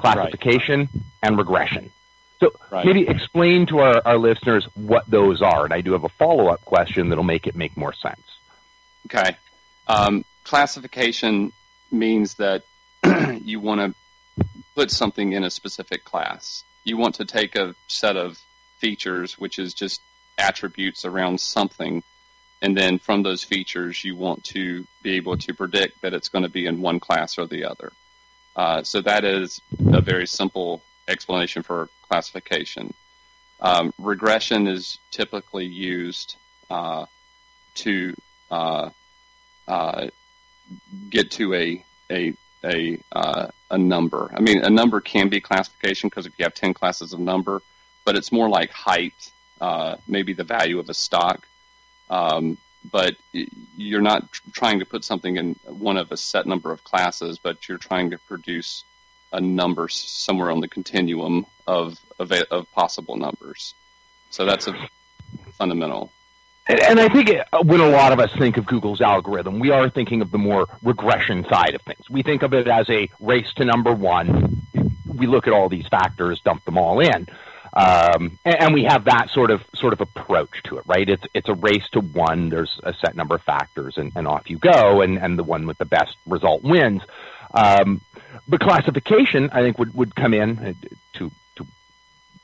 [0.00, 1.02] classification, right.
[1.22, 1.90] and regression.
[2.40, 2.86] So right.
[2.86, 5.64] maybe explain to our, our listeners what those are.
[5.64, 8.22] And I do have a follow up question that'll make it make more sense.
[9.06, 9.36] Okay.
[9.86, 11.52] Um, classification
[11.90, 12.62] means that
[13.42, 16.64] you want to put something in a specific class.
[16.84, 18.38] You want to take a set of
[18.78, 20.00] features, which is just
[20.38, 22.02] attributes around something,
[22.62, 26.42] and then from those features, you want to be able to predict that it's going
[26.42, 27.92] to be in one class or the other.
[28.56, 29.60] Uh, so that is
[29.92, 32.92] a very simple explanation for classification.
[33.60, 36.36] Um, regression is typically used
[36.68, 37.06] uh,
[37.76, 38.14] to
[38.50, 38.90] uh,
[39.68, 40.08] uh
[41.08, 44.30] get to a a a uh, a number.
[44.34, 47.62] I mean, a number can be classification because if you have ten classes of number,
[48.04, 49.30] but it's more like height,
[50.06, 51.46] maybe the value of a stock.
[52.08, 52.58] Um,
[52.90, 53.14] but
[53.76, 57.68] you're not trying to put something in one of a set number of classes, but
[57.68, 58.84] you're trying to produce
[59.32, 63.74] a number somewhere on the continuum of of, of possible numbers.
[64.30, 64.74] So that's a
[65.52, 66.10] fundamental.
[66.70, 67.30] And, I think
[67.64, 70.66] when a lot of us think of Google's algorithm, we are thinking of the more
[70.82, 72.08] regression side of things.
[72.08, 74.62] We think of it as a race to number one.
[75.06, 77.26] We look at all these factors, dump them all in.
[77.72, 81.08] Um, and, we have that sort of sort of approach to it, right?
[81.08, 82.48] It's it's a race to one.
[82.48, 85.66] There's a set number of factors, and, and off you go, and, and the one
[85.66, 87.02] with the best result wins.
[87.54, 88.00] Um,
[88.48, 90.72] but classification, I think, would, would come in uh,
[91.14, 91.30] to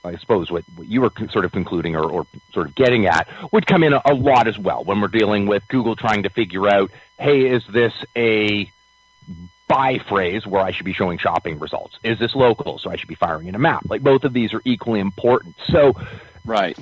[0.07, 3.29] I suppose what, what you were sort of concluding or, or sort of getting at
[3.53, 6.31] would come in a, a lot as well when we're dealing with Google trying to
[6.31, 8.71] figure out, hey, is this a
[9.69, 11.99] buy phrase where I should be showing shopping results?
[12.03, 12.79] Is this local?
[12.79, 13.85] So I should be firing in a map.
[13.88, 15.57] Like both of these are equally important.
[15.66, 15.95] So,
[16.45, 16.79] right.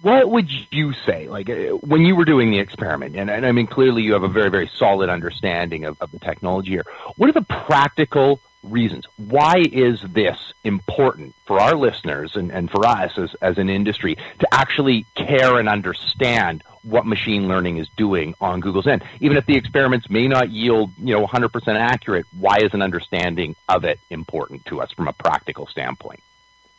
[0.00, 3.16] What would you say, like uh, when you were doing the experiment?
[3.16, 6.20] And, and I mean, clearly you have a very, very solid understanding of, of the
[6.20, 6.86] technology here.
[7.16, 9.06] What are the practical reasons.
[9.16, 14.16] Why is this important for our listeners and, and for us as, as an industry
[14.38, 19.02] to actually care and understand what machine learning is doing on Google's end.
[19.20, 23.56] Even if the experiments may not yield, you know, 100% accurate, why is an understanding
[23.68, 26.22] of it important to us from a practical standpoint?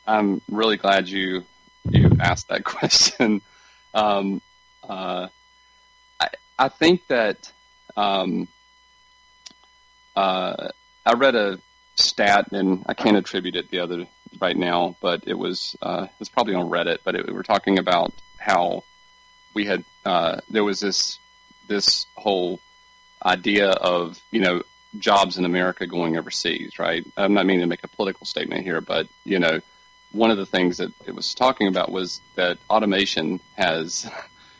[0.07, 1.45] I'm really glad you
[1.89, 3.41] you asked that question.
[3.93, 4.41] Um,
[4.87, 5.27] uh,
[6.19, 7.51] I, I think that
[7.95, 8.47] um,
[10.15, 10.69] uh,
[11.05, 11.59] I read a
[11.99, 14.07] stat, and I can't attribute it the other
[14.39, 16.99] right now, but it was uh, it's probably on Reddit.
[17.03, 18.83] But it, we were talking about how
[19.53, 21.19] we had uh, there was this
[21.67, 22.59] this whole
[23.23, 24.61] idea of you know
[24.97, 27.05] jobs in America going overseas, right?
[27.15, 29.59] I'm not meaning to make a political statement here, but you know,
[30.11, 34.09] one of the things that it was talking about was that automation has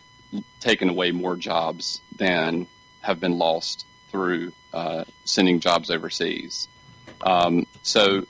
[0.60, 2.68] taken away more jobs than
[3.02, 6.68] have been lost through uh, sending jobs overseas.
[7.22, 8.26] Um, so,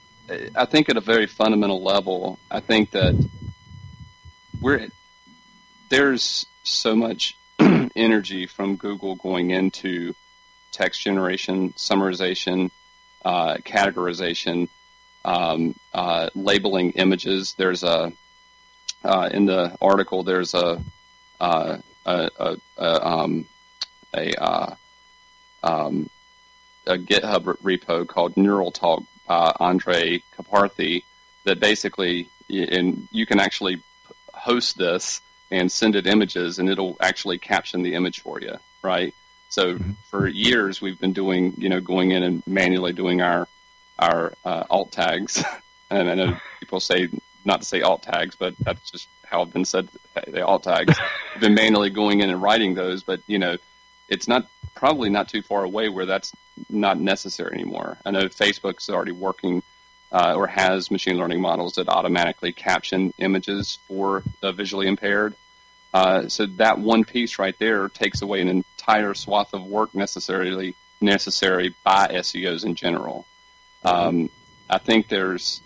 [0.56, 3.16] I think at a very fundamental level, I think that
[4.62, 4.90] we're
[5.90, 7.36] there's so much
[7.96, 10.14] energy from Google going into
[10.72, 12.70] text generation, summarization,
[13.26, 14.70] uh, categorization,
[15.26, 17.56] um, uh, labeling images.
[17.58, 18.14] There's a
[19.04, 20.24] uh, in the article.
[20.24, 20.82] There's a
[21.40, 23.46] uh, a, a, a, um,
[24.14, 24.76] a, uh,
[25.64, 26.10] um,
[26.90, 31.04] a GitHub repo called Neural Talk by Andrej Karpathy
[31.46, 33.82] that basically, and you can actually
[34.34, 35.22] host this
[35.52, 39.14] and send it images, and it'll actually caption the image for you, right?
[39.50, 39.92] So Mm-hmm.
[40.10, 43.48] for years we've been doing, you know, going in and manually doing our
[43.98, 45.44] our uh, alt tags,
[45.90, 47.10] and I know people say
[47.46, 49.90] not to say alt tags, but that's just how it's been said.
[50.28, 50.98] The alt tags.
[51.34, 53.58] We've been manually going in and writing those, but you know,
[54.10, 56.34] it's not probably not too far away where that's
[56.70, 57.98] not necessary anymore.
[58.06, 59.64] I know Facebook's already working
[60.12, 65.36] uh, or has machine learning models that automatically caption images for the visually impaired.
[65.94, 70.76] Uh, so that one piece right there takes away an entire swath of work necessarily
[71.02, 73.26] necessary by SEOs in general.
[73.84, 74.30] Um,
[74.70, 75.62] I think there's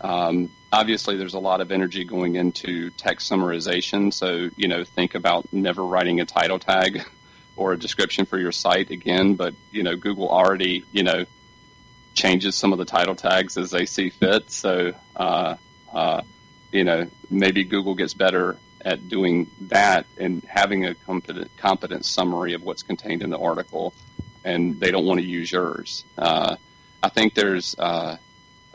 [0.00, 4.12] um, obviously there's a lot of energy going into text summarization.
[4.12, 7.04] So you know, think about never writing a title tag
[7.56, 9.34] or a description for your site again.
[9.34, 11.24] But you know, Google already you know
[12.14, 14.50] changes some of the title tags as they see fit.
[14.50, 15.56] So uh,
[15.92, 16.22] uh,
[16.72, 22.54] you know, maybe Google gets better at doing that and having a competent, competent summary
[22.54, 23.92] of what's contained in the article,
[24.44, 26.04] and they don't want to use yours.
[26.16, 26.56] Uh,
[27.02, 28.16] I think there's uh,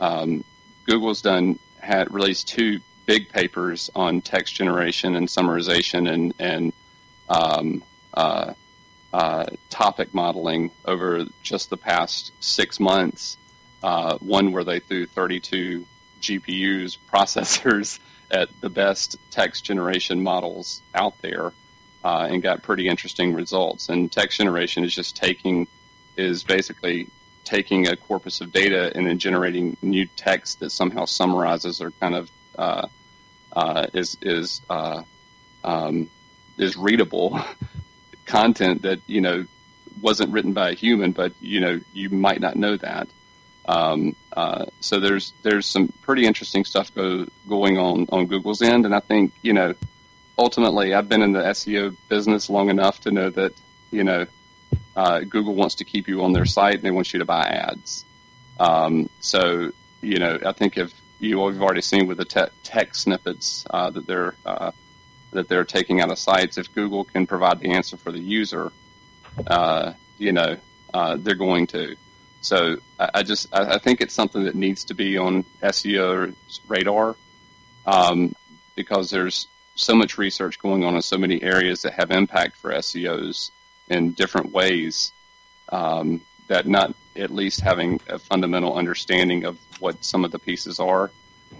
[0.00, 0.44] um,
[0.84, 6.72] Google's done had released two big papers on text generation and summarization and and
[7.28, 7.82] um,
[9.16, 13.38] uh, topic modeling over just the past six months.
[13.82, 15.86] Uh, one where they threw 32
[16.20, 17.98] GPUs processors
[18.30, 21.52] at the best text generation models out there
[22.04, 23.88] uh, and got pretty interesting results.
[23.88, 25.66] And text generation is just taking
[26.18, 27.08] is basically
[27.44, 32.16] taking a corpus of data and then generating new text that somehow summarizes or kind
[32.16, 32.86] of uh,
[33.54, 35.02] uh, is is uh,
[35.64, 36.10] um,
[36.58, 37.40] is readable
[38.26, 39.46] content that you know
[40.00, 43.08] wasn't written by a human, but you know you might not know that.
[43.68, 48.84] Um, uh, so there's there's some pretty interesting stuff go, going on on Google's end,
[48.84, 49.74] and I think you know
[50.38, 53.54] ultimately I've been in the SEO business long enough to know that
[53.90, 54.26] you know
[54.94, 57.42] uh, Google wants to keep you on their site and they want you to buy
[57.42, 58.04] ads.
[58.60, 63.02] Um, so you know I think if you have already seen with the te- text
[63.02, 64.70] snippets uh, that they're uh,
[65.32, 68.72] that they're taking out of sites, if Google can provide the answer for the user,
[69.46, 70.56] uh, you know
[70.94, 71.96] uh, they're going to.
[72.40, 76.60] So I, I just I, I think it's something that needs to be on SEO's
[76.68, 77.16] radar
[77.86, 78.34] um,
[78.74, 82.72] because there's so much research going on in so many areas that have impact for
[82.72, 83.50] SEOs
[83.88, 85.12] in different ways
[85.68, 90.80] um, that not at least having a fundamental understanding of what some of the pieces
[90.80, 91.10] are,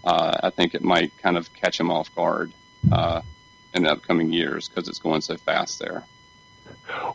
[0.04, 2.52] uh, I think it might kind of catch them off guard
[2.90, 3.22] uh,
[3.76, 6.04] in the upcoming years because it's going so fast there.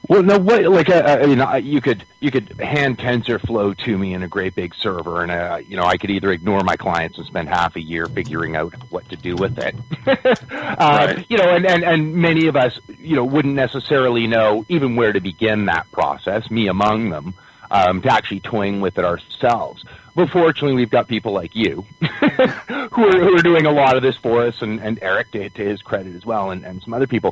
[0.07, 3.97] Well, no, what like uh, I mean, I, you could you could hand TensorFlow to
[3.97, 6.75] me in a great big server, and uh, you know I could either ignore my
[6.75, 9.75] clients and spend half a year figuring out what to do with it.
[10.07, 11.25] uh, Right.
[11.29, 15.13] You know, and, and and many of us, you know, wouldn't necessarily know even where
[15.13, 17.33] to begin that process, me among them,
[17.69, 19.85] um, to actually toying with it ourselves.
[20.13, 24.03] But fortunately, we've got people like you who are who are doing a lot of
[24.03, 26.93] this for us, and, and Eric, to, to his credit as well, and, and some
[26.93, 27.31] other people.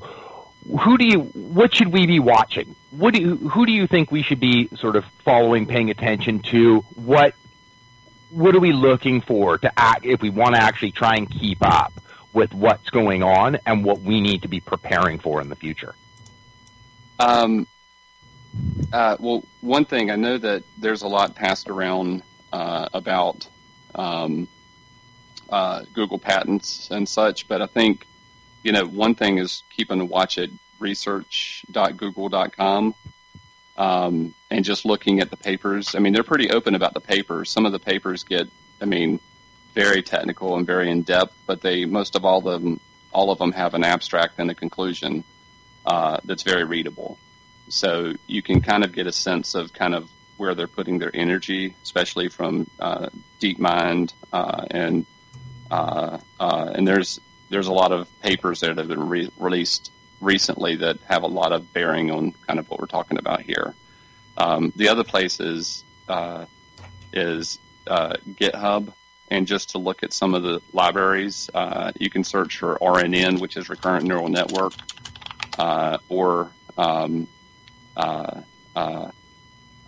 [0.79, 2.75] Who do you what should we be watching?
[2.91, 6.39] What do you who do you think we should be sort of following paying attention
[6.39, 6.81] to?
[6.95, 7.33] What
[8.29, 11.59] what are we looking for to act if we want to actually try and keep
[11.61, 11.93] up
[12.33, 15.95] with what's going on and what we need to be preparing for in the future?
[17.19, 17.67] Um,
[18.93, 23.47] uh, well, one thing I know that there's a lot passed around uh, about
[23.95, 24.47] um,
[25.49, 28.05] uh, Google patents and such, but I think
[28.63, 32.95] you know one thing is keeping a watch at research.google.com
[33.77, 35.95] um, and just looking at the papers.
[35.95, 37.49] I mean, they're pretty open about the papers.
[37.49, 38.49] Some of the papers get,
[38.81, 39.19] I mean,
[39.73, 42.79] very technical and very in depth, but they most of all them
[43.11, 45.23] all of them have an abstract and a conclusion
[45.85, 47.17] uh, that's very readable.
[47.69, 50.09] So you can kind of get a sense of kind of
[50.39, 55.05] where they're putting their energy, especially from uh, DeepMind uh, and
[55.69, 60.75] uh, uh, and there's there's a lot of papers that have been re- released recently
[60.77, 63.73] that have a lot of bearing on kind of what we're talking about here.
[64.37, 66.45] Um, the other place is uh,
[67.13, 68.93] is GitHub,
[69.29, 71.49] and just to look at some of the libraries,
[71.99, 74.73] you can search for RNN, which is Recurrent Neural Network,
[76.07, 77.27] or um,
[77.97, 78.41] uh,
[78.75, 79.11] uh,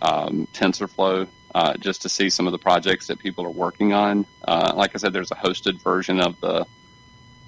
[0.02, 4.26] um, TensorFlow, uh, just to see some of the projects that people are working on.
[4.46, 6.66] Uh, like I said, there's a hosted version of the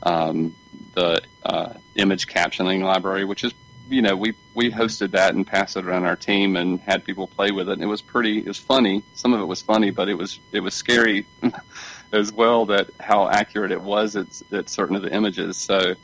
[0.03, 0.55] um,
[0.95, 3.53] the uh, image captioning library, which is
[3.89, 7.27] you know we we hosted that and passed it around our team and had people
[7.27, 7.73] play with it.
[7.73, 8.39] And it was pretty.
[8.39, 9.03] It was funny.
[9.15, 11.27] Some of it was funny, but it was it was scary
[12.13, 15.57] as well that how accurate it was at, at certain of the images.
[15.57, 15.95] So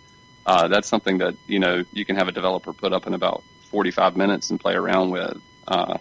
[0.46, 3.44] uh, that's something that you know you can have a developer put up in about
[3.70, 5.40] 45 minutes and play around with.
[5.68, 5.98] Uh,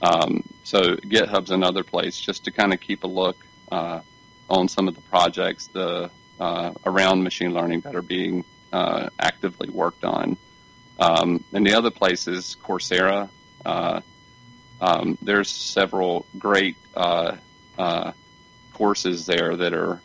[0.00, 3.36] um, so GitHub's another place just to kind of keep a look
[3.70, 4.00] uh,
[4.48, 9.68] on some of the projects the uh, around machine learning that are being uh, actively
[9.68, 10.36] worked on.
[10.98, 13.28] Um, and the other place is Coursera.
[13.64, 14.00] Uh,
[14.80, 17.36] um, there's several great uh,
[17.78, 18.12] uh,
[18.72, 20.00] courses there that are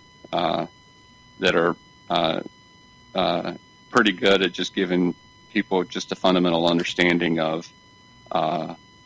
[1.39, 1.75] that are
[3.89, 5.15] pretty good at just giving
[5.51, 7.71] people just a fundamental understanding of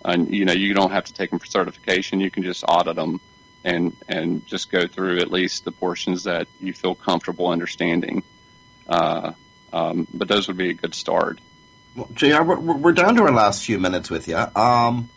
[0.04, 2.20] and you know you don't have to take them for certification.
[2.20, 3.20] You can just audit them
[3.64, 8.24] and and just go through at least the portions that you feel comfortable understanding.
[8.88, 9.34] Uh,
[9.72, 11.40] um, but those would be a good start.
[11.96, 14.38] Well, J.R., we're, we're down to our last few minutes with you.
[14.38, 15.10] Um,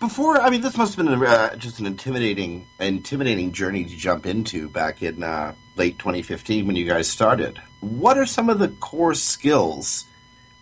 [0.00, 4.26] before, I mean, this must have been uh, just an intimidating, intimidating journey to jump
[4.26, 7.60] into back in uh, late 2015 when you guys started.
[7.80, 10.04] What are some of the core skills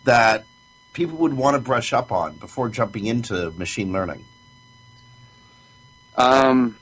[0.04, 0.46] that
[0.96, 4.24] people would want to brush up on before jumping into machine learning?
[6.16, 6.78] Um,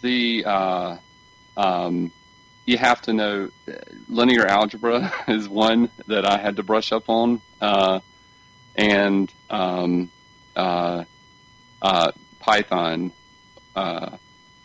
[0.00, 0.96] the uh,
[1.58, 2.10] um,
[2.64, 3.50] you have to know
[4.08, 8.00] linear algebra is one that I had to brush up on, uh,
[8.74, 10.10] and um,
[10.56, 11.04] uh,
[11.82, 13.12] uh Python
[13.74, 14.16] uh,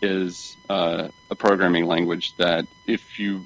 [0.02, 3.45] is uh, a programming language that if you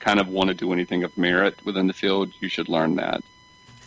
[0.00, 3.22] kind of want to do anything of merit within the field, you should learn that.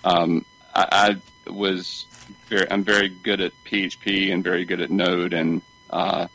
[0.03, 2.05] Um, I, I, was
[2.47, 6.27] very, I'm very good at PHP and very good at Node, and uh,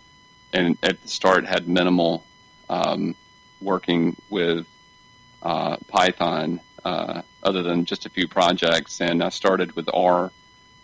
[0.53, 2.25] and at the start had minimal
[2.69, 3.15] um,
[3.61, 4.67] working with
[5.43, 9.01] uh, Python uh, other than just a few projects.
[9.01, 10.31] And I started with R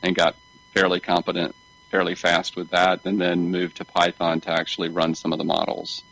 [0.03, 0.37] and got
[0.73, 1.55] fairly competent
[1.93, 5.45] fairly fast with that, and then moved to Python to actually run some of the
[5.45, 6.03] models.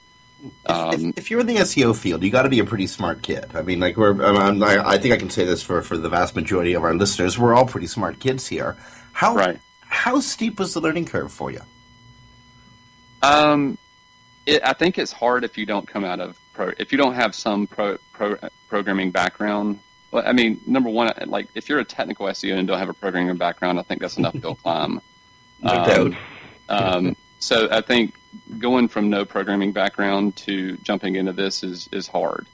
[0.67, 3.23] Um, if, if, you're in the SEO field, you got to be a pretty smart
[3.23, 3.47] kid.
[3.55, 6.35] I mean, like we're, I'm, i think I can say this for, for the vast
[6.35, 7.39] majority of our listeners.
[7.39, 8.77] We're all pretty smart kids here.
[9.13, 9.61] How right.
[9.81, 11.61] how steep was the learning curve for you?
[13.23, 13.77] Um,
[14.47, 17.15] it, I think it's hard if you don't come out of pro, if you don't
[17.15, 18.37] have some pro, pro,
[18.69, 19.79] programming background.
[20.11, 22.95] Well, I mean, number one, like if you're a technical SEO and don't have a
[22.95, 25.01] programming background, I think that's enough to climb.
[25.61, 26.21] No um, doubt.
[26.69, 28.15] Um, so I think
[28.59, 32.47] going from no programming background to jumping into this is is hard.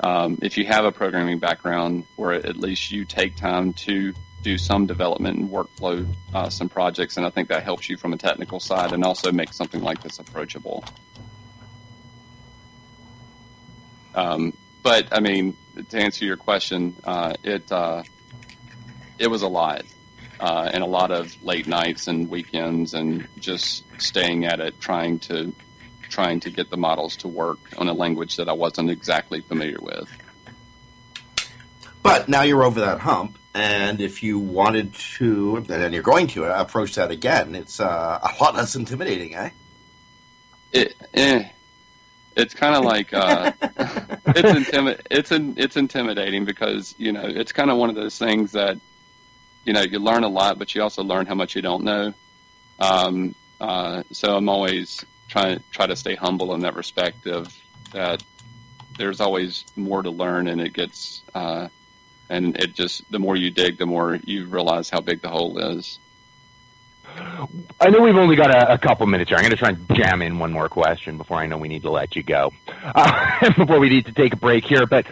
[0.00, 4.12] Um, if you have a programming background, or at least you take time to
[4.42, 8.12] do some development and workflow uh, some projects, and I think that helps you from
[8.12, 10.84] a technical side and also makes something like this approachable.
[14.14, 14.52] Um,
[14.82, 15.56] but I mean,
[15.88, 18.02] to answer your question, uh, it uh,
[19.18, 19.82] it was a lot
[20.40, 25.18] uh, and a lot of late nights and weekends and just staying at it, trying
[25.20, 25.54] to
[26.08, 29.78] trying to get the models to work on a language that I wasn't exactly familiar
[29.80, 30.08] with.
[32.02, 36.44] But now you're over that hump, and if you wanted to, and you're going to
[36.60, 39.50] approach that again, it's uh, a lot less intimidating, eh?
[40.72, 41.48] It, eh,
[42.36, 47.52] it's kind of like uh, it's intimi- it's in, it's intimidating because you know it's
[47.52, 48.78] kind of one of those things that
[49.64, 52.12] you know, you learn a lot, but you also learn how much you don't know.
[52.78, 57.54] Um, uh, so I'm always trying try to stay humble in that respect of
[57.92, 58.22] that
[58.98, 61.68] there's always more to learn, and it gets uh,
[62.28, 65.58] and it just the more you dig, the more you realize how big the hole
[65.58, 65.98] is.
[67.80, 69.38] I know we've only got a, a couple minutes here.
[69.38, 71.82] I'm going to try and jam in one more question before I know we need
[71.82, 72.52] to let you go.
[72.96, 75.06] Uh, before we need to take a break here, but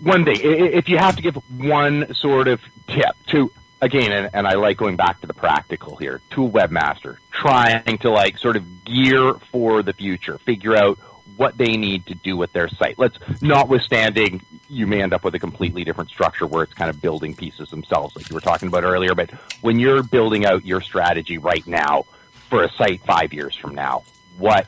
[0.00, 3.50] one thing, if you have to give one sort of tip to
[3.80, 7.98] again, and, and I like going back to the practical here, to a webmaster, trying
[7.98, 10.98] to like sort of gear for the future, figure out
[11.36, 12.98] what they need to do with their site.
[12.98, 17.00] Let's notwithstanding you may end up with a completely different structure where it's kind of
[17.00, 19.14] building pieces themselves, like you were talking about earlier.
[19.14, 19.30] But
[19.62, 22.04] when you're building out your strategy right now
[22.48, 24.04] for a site five years from now,
[24.36, 24.66] what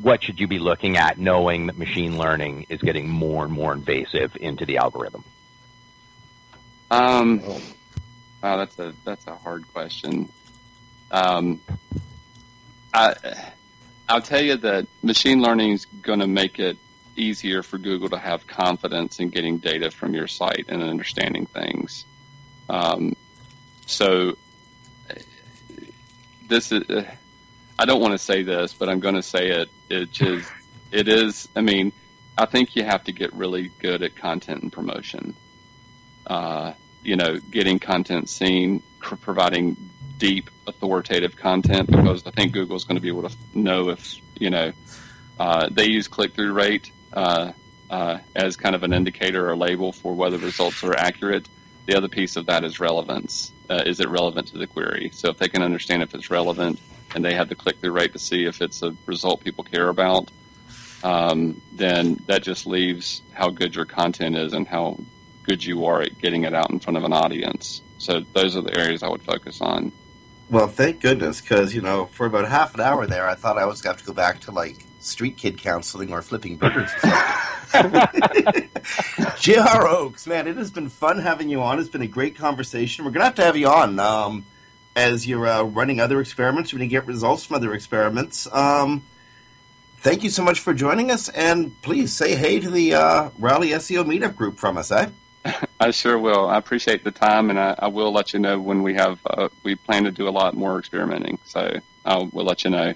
[0.00, 3.72] what should you be looking at knowing that machine learning is getting more and more
[3.72, 5.22] invasive into the algorithm?
[6.90, 7.42] Um,
[8.42, 10.28] Wow, that's a that's a hard question.
[11.10, 11.60] Um,
[12.92, 13.14] I
[14.08, 16.76] I'll tell you that machine learning is going to make it
[17.14, 22.04] easier for Google to have confidence in getting data from your site and understanding things.
[22.68, 23.14] Um,
[23.86, 24.36] so
[26.48, 26.82] this is
[27.78, 29.68] I don't want to say this, but I'm going to say it.
[29.88, 30.44] It is
[30.90, 31.48] it is.
[31.54, 31.92] I mean,
[32.36, 35.34] I think you have to get really good at content and promotion.
[36.26, 36.72] Uh,
[37.02, 39.76] you know, getting content seen, providing
[40.18, 44.16] deep, authoritative content, because I think Google is going to be able to know if,
[44.38, 44.72] you know,
[45.38, 47.52] uh, they use click through rate uh,
[47.90, 51.48] uh, as kind of an indicator or label for whether results are accurate.
[51.86, 53.52] the other piece of that is relevance.
[53.68, 55.10] Uh, is it relevant to the query?
[55.12, 56.78] So if they can understand if it's relevant
[57.14, 59.88] and they have the click through rate to see if it's a result people care
[59.88, 60.30] about,
[61.02, 64.98] um, then that just leaves how good your content is and how
[65.42, 67.82] good you are at getting it out in front of an audience.
[67.98, 69.92] So those are the areas I would focus on.
[70.50, 73.64] Well, thank goodness, because you know, for about half an hour there, I thought I
[73.64, 76.90] was going to have to go back to like street kid counseling or flipping burgers.
[79.40, 79.88] J.R.
[79.88, 81.78] Oakes, man, it has been fun having you on.
[81.78, 83.04] It's been a great conversation.
[83.04, 84.44] We're going to have to have you on um,
[84.94, 86.72] as you're uh, running other experiments.
[86.72, 88.46] We're to get results from other experiments.
[88.52, 89.04] Um,
[89.98, 94.04] thank you so much for joining us, and please say hey to the uh, SEO
[94.04, 95.08] meetup group from us, eh?
[95.82, 96.48] I sure will.
[96.48, 99.18] I appreciate the time, and I, I will let you know when we have.
[99.28, 101.72] Uh, we plan to do a lot more experimenting, so
[102.04, 102.94] I will let you know.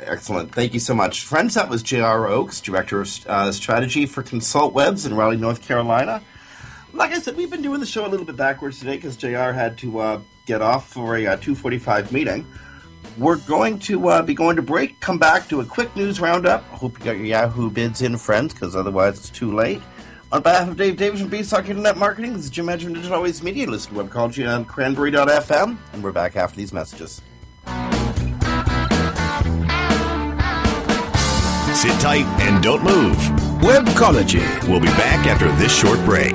[0.00, 0.50] Excellent.
[0.50, 1.22] Thank you so much.
[1.22, 2.26] Friends, that was J.R.
[2.26, 6.22] Oakes, Director of uh, Strategy for Consult Webs in Raleigh, North Carolina.
[6.94, 9.52] Like I said, we've been doing the show a little bit backwards today because J.R.
[9.52, 12.46] had to uh, get off for a uh, 245 meeting.
[13.18, 16.64] We're going to uh, be going to break, come back, do a quick news roundup.
[16.72, 19.82] I hope you got your Yahoo bids in, friends, because otherwise it's too late.
[20.34, 23.18] On behalf of Dave Davies from Beanstalk Internet Marketing, this is Jim Hedger from Digital
[23.18, 23.70] Always Media.
[23.70, 27.22] Listen to Webcology on cranberry.fm, and we're back after these messages.
[31.72, 33.14] Sit tight and don't move.
[33.62, 34.42] Webcology.
[34.68, 36.34] We'll be back after this short break.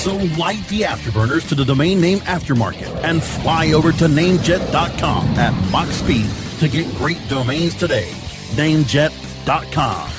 [0.00, 5.70] So light the afterburners to the domain name aftermarket and fly over to namejet.com at
[5.70, 6.26] Mach speed
[6.60, 8.08] to get great domains today.
[8.54, 10.10] Namejet.com.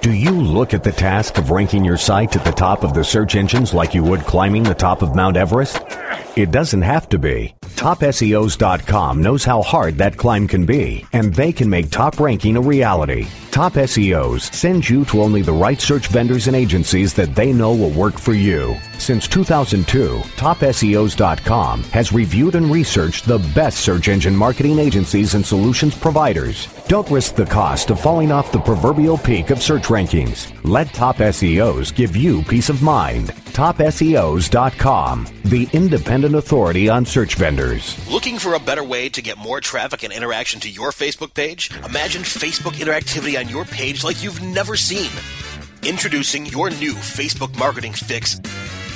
[0.00, 3.04] Do you look at the task of ranking your site at the top of the
[3.04, 5.80] search engines like you would climbing the top of Mount Everest?
[6.36, 7.54] It doesn't have to be.
[7.76, 12.60] TopSEOs.com knows how hard that climb can be, and they can make top ranking a
[12.60, 13.28] reality.
[13.54, 17.72] Top SEOs send you to only the right search vendors and agencies that they know
[17.72, 18.76] will work for you.
[18.98, 25.96] Since 2002, TopSEOs.com has reviewed and researched the best search engine marketing agencies and solutions
[25.96, 26.66] providers.
[26.88, 30.52] Don't risk the cost of falling off the proverbial peak of search rankings.
[30.64, 33.34] Let Top SEOs give you peace of mind.
[33.54, 37.96] TopSEOs.com, the independent authority on search vendors.
[38.10, 41.70] Looking for a better way to get more traffic and interaction to your Facebook page?
[41.84, 45.10] Imagine Facebook interactivity on your page like you've never seen.
[45.82, 48.40] Introducing your new Facebook marketing fix.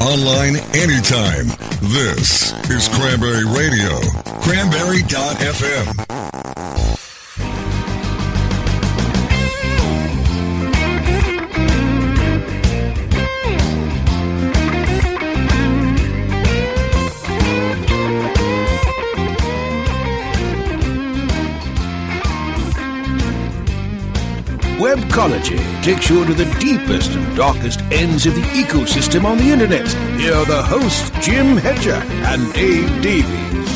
[0.00, 1.46] Online anytime.
[1.82, 4.00] This is Cranberry Radio.
[4.40, 6.19] Cranberry.fm.
[24.80, 29.86] Webcology takes you into the deepest and darkest ends of the ecosystem on the internet.
[30.18, 33.68] Here are the hosts, Jim Hedger and Dave Davies.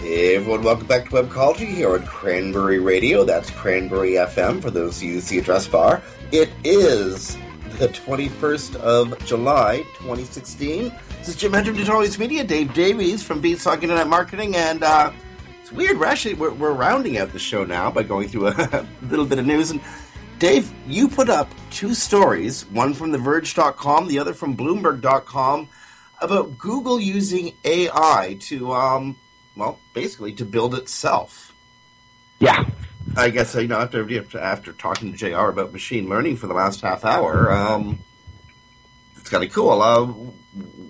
[0.00, 3.22] Hey everyone, welcome back to Webcology here on Cranberry Radio.
[3.22, 6.02] That's Cranberry FM for those who see address bar.
[6.32, 7.36] It is
[7.78, 10.92] the 21st of July, 2016.
[11.20, 15.12] This is Jim Hedger from Always Media, Dave Davies from Beanstalk Internet Marketing, and uh,
[15.70, 16.00] it's weird.
[16.00, 19.38] We're actually we're, we're rounding out the show now by going through a little bit
[19.38, 19.70] of news.
[19.70, 19.80] And
[20.38, 25.68] Dave, you put up two stories, one from TheVerge.com, the other from Bloomberg.com,
[26.20, 29.16] about Google using AI to, um,
[29.54, 31.54] well, basically to build itself.
[32.40, 32.64] Yeah.
[33.16, 35.50] I guess you know after after talking to J.R.
[35.50, 37.98] about machine learning for the last half hour, um,
[39.16, 39.82] it's kind of cool.
[39.82, 40.06] Uh,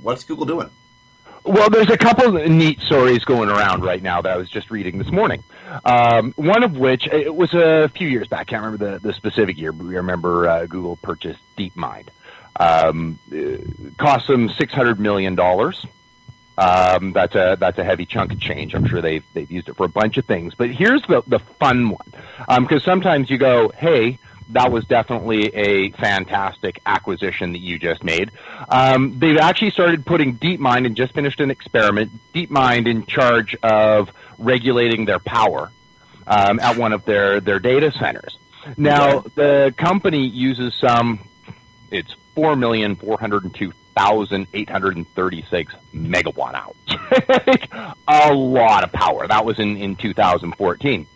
[0.02, 0.70] what's Google doing?
[1.44, 4.98] Well, there's a couple neat stories going around right now that I was just reading
[4.98, 5.42] this morning.
[5.84, 8.40] Um, one of which it was a few years back.
[8.40, 12.08] I Can't remember the, the specific year, but we remember uh, Google purchased DeepMind.
[12.58, 13.18] Um,
[13.96, 15.86] cost them six hundred million dollars.
[16.58, 18.74] Um, that's a that's a heavy chunk of change.
[18.74, 20.54] I'm sure they've they've used it for a bunch of things.
[20.54, 24.18] But here's the the fun one, because sometimes you go, hey,
[24.52, 28.30] that was definitely a fantastic acquisition that you just made.
[28.68, 32.12] Um, they've actually started putting DeepMind and just finished an experiment.
[32.34, 35.70] DeepMind in charge of regulating their power
[36.26, 38.38] um, at one of their their data centers.
[38.76, 41.20] Now the company uses some.
[41.90, 47.90] It's four million four hundred and two thousand eight hundred and thirty six megawatt hours.
[48.08, 49.26] a lot of power.
[49.26, 51.06] That was in in 2014.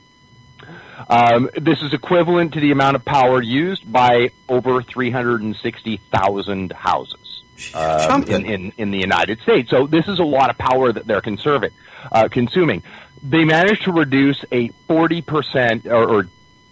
[1.09, 7.43] Um, this is equivalent to the amount of power used by over 360,000 houses
[7.75, 9.71] um, in, in, in the United States.
[9.71, 11.71] So this is a lot of power that they're conserving,
[12.11, 12.83] uh, consuming.
[13.23, 16.29] They managed to reduce a 40% or, or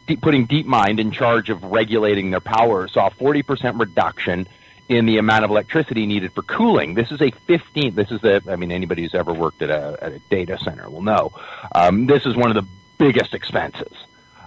[0.07, 4.47] deep, putting DeepMind in charge of regulating their power, saw a 40% reduction
[4.89, 6.95] in the amount of electricity needed for cooling.
[6.95, 7.95] This is a 15.
[7.95, 8.43] This is the.
[8.49, 11.33] I mean, anybody who's ever worked at a, at a data center will know.
[11.75, 12.69] Um, this is one of the
[12.99, 13.93] biggest expenses.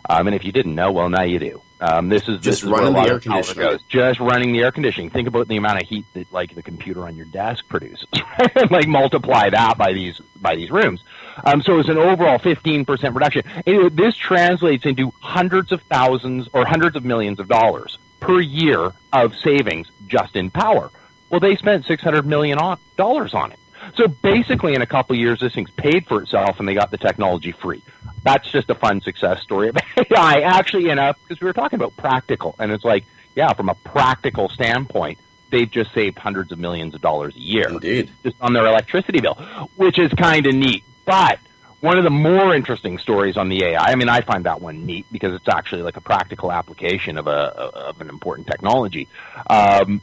[0.10, 1.62] Um, and if you didn't know, well, now you do.
[1.82, 3.68] Um, this is Just this is where a running the air conditioning.
[3.70, 3.82] goes.
[3.90, 5.10] Just running the air conditioning.
[5.10, 8.06] Think about the amount of heat that like the computer on your desk produces.
[8.72, 11.04] like multiply that by these by these rooms.
[11.46, 13.44] Um, so it's an overall 15% reduction.
[13.66, 18.94] It- this translates into hundreds of thousands or hundreds of millions of dollars per year
[19.12, 20.90] of savings just in power.
[21.30, 23.60] Well, they spent 600 million on, dollars on it.
[23.96, 26.98] So basically, in a couple years, this thing's paid for itself, and they got the
[26.98, 27.84] technology free.
[28.26, 30.42] That's just a fun success story of AI.
[30.42, 33.06] Actually, you know, because we were talking about practical, and it's like,
[33.36, 35.20] yeah, from a practical standpoint,
[35.52, 39.22] they've just saved hundreds of millions of dollars a year, indeed, just on their electricity
[39.22, 39.36] bill,
[39.76, 40.84] which is kind of neat.
[41.06, 41.40] But
[41.82, 44.88] one of the more interesting stories on the AI, I mean, I find that one
[44.88, 49.08] neat because it's actually like a practical application of a of an important technology.
[49.48, 50.02] Um,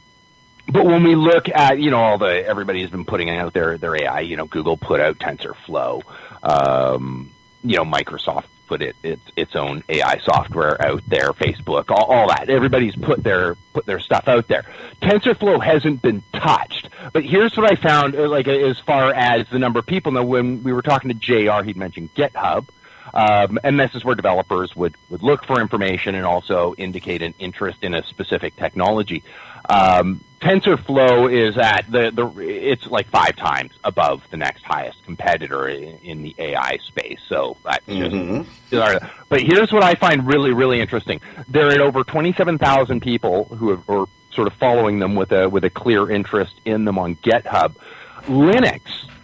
[0.71, 3.95] but when we look at you know all the everybody's been putting out their their
[4.01, 6.03] AI, you know Google put out TensorFlow,
[6.41, 7.32] um,
[7.63, 12.27] you know Microsoft put it its its own AI software out there, Facebook, all, all
[12.29, 12.49] that.
[12.49, 14.65] Everybody's put their put their stuff out there.
[15.01, 19.59] TensorFlow hasn't been touched, but here's what I found, uh, like as far as the
[19.59, 20.11] number of people.
[20.11, 22.67] Now, when we were talking to J.R., he'd mentioned GitHub.
[23.13, 27.33] Um, and this is where developers would, would look for information and also indicate an
[27.39, 29.23] interest in a specific technology.
[29.69, 35.69] Um, TensorFlow is at the, the it's like five times above the next highest competitor
[35.69, 37.19] in, in the AI space.
[37.29, 38.45] So that's Mhm.
[38.69, 39.05] just.
[39.29, 41.21] But here's what I find really really interesting.
[41.47, 45.31] there are over twenty seven thousand people who have, are sort of following them with
[45.31, 47.75] a with a clear interest in them on GitHub.
[48.23, 48.81] Linux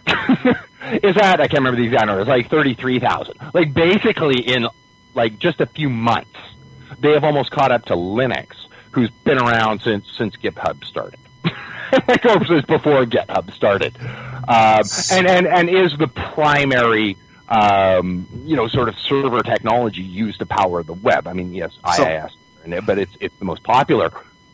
[0.82, 2.22] is at I can't remember the exact number.
[2.22, 3.36] It's like thirty three thousand.
[3.54, 4.68] Like basically in
[5.16, 6.38] like just a few months,
[7.00, 8.56] they have almost caught up to Linux,
[8.92, 11.20] who's been around since since GitHub started.
[12.08, 13.96] like or since before GitHub started,
[14.48, 17.18] um, and and and is the primary.
[17.52, 21.28] Um, you know, sort of server technology used to power the web.
[21.28, 24.12] I mean, yes, So- IIS, but it's it's the most popular.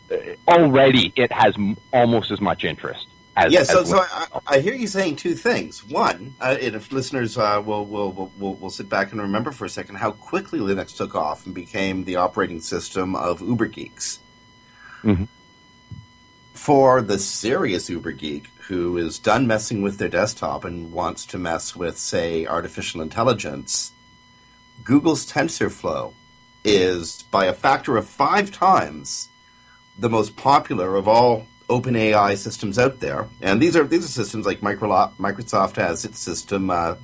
[0.10, 0.16] Uh,
[0.48, 1.56] already, it has
[1.92, 5.84] almost as much interest as yeah, so, so I, I hear you saying two things.
[5.84, 9.66] One, uh, and if listeners uh, will, will, will, will, sit back and remember for
[9.66, 14.20] a second how quickly Linux took off and became the operating system of Uber geeks.
[15.04, 15.28] Mhm.
[16.54, 21.38] For the serious Uber geek who is done messing with their desktop and wants to
[21.38, 23.92] mess with, say, artificial intelligence,
[24.84, 26.14] Google's TensorFlow
[26.64, 29.30] is by a factor of five times
[30.00, 33.28] the most popular of all open AI systems out there.
[33.42, 36.96] And these are these are systems like Microsoft has its system uh,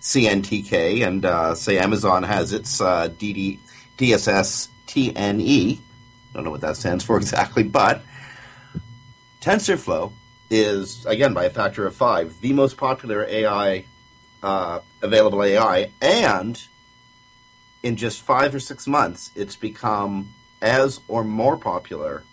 [0.00, 3.58] CNTK, and uh, say Amazon has its uh, DD,
[3.98, 5.78] DSS TNE.
[5.78, 5.80] I
[6.32, 8.02] Don't know what that stands for exactly, but
[9.40, 10.12] TensorFlow
[10.50, 13.84] is again by a factor of five the most popular AI
[14.42, 16.62] uh, available AI, and
[17.82, 22.24] in just five or six months, it's become as or more popular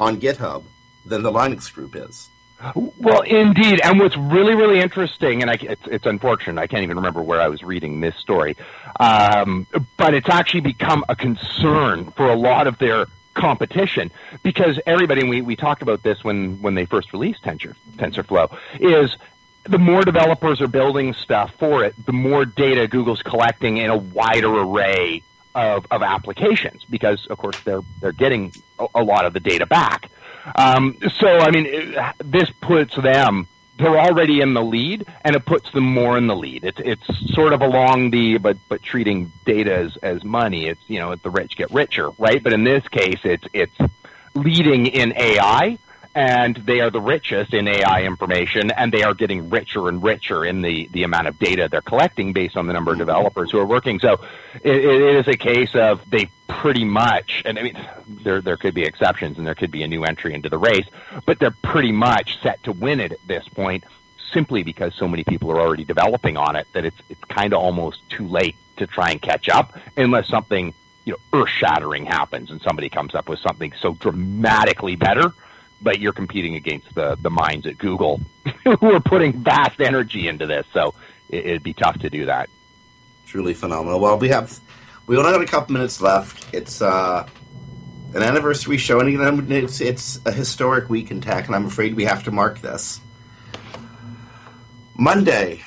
[0.00, 0.64] on GitHub
[1.04, 2.28] than the Linux group is.
[2.74, 6.96] Well, indeed, and what's really, really interesting, and I, it's, it's unfortunate, I can't even
[6.96, 8.56] remember where I was reading this story,
[8.98, 14.10] um, but it's actually become a concern for a lot of their competition
[14.42, 19.16] because everybody, we, we talked about this when, when they first released Tensor, TensorFlow, is
[19.62, 23.96] the more developers are building stuff for it, the more data Google's collecting in a
[23.96, 25.22] wider array
[25.54, 28.52] of, of applications because, of course, they're they're getting
[28.94, 30.10] a, lot of the data back.
[30.54, 33.48] Um, so, I mean, it, this puts them
[33.78, 36.64] they're already in the lead, and it puts them more in the lead.
[36.64, 40.66] It's it's sort of along the but but treating data as as money.
[40.66, 42.42] It's you know the rich get richer, right?
[42.42, 43.76] But in this case, it's it's
[44.34, 45.78] leading in AI
[46.14, 50.44] and they are the richest in AI information, and they are getting richer and richer
[50.44, 53.06] in the, the amount of data they're collecting based on the number of mm-hmm.
[53.06, 54.00] developers who are working.
[54.00, 54.20] So
[54.62, 57.78] it, it is a case of they pretty much, and I mean,
[58.24, 60.86] there there could be exceptions, and there could be a new entry into the race,
[61.26, 63.84] but they're pretty much set to win it at this point,
[64.32, 67.60] simply because so many people are already developing on it that it's it's kind of
[67.60, 72.50] almost too late to try and catch up, unless something you know earth shattering happens
[72.50, 75.32] and somebody comes up with something so dramatically better
[75.80, 78.20] but you're competing against the the minds at Google
[78.64, 80.66] who are putting vast energy into this.
[80.72, 80.94] So
[81.28, 82.48] it, would be tough to do that.
[83.26, 84.00] Truly phenomenal.
[84.00, 84.58] Well, we have
[85.06, 86.54] we only have a couple minutes left.
[86.54, 87.28] It's uh,
[88.14, 92.04] an anniversary show, and it's it's a historic week in tech, and I'm afraid we
[92.04, 93.00] have to mark this.
[94.96, 95.62] Monday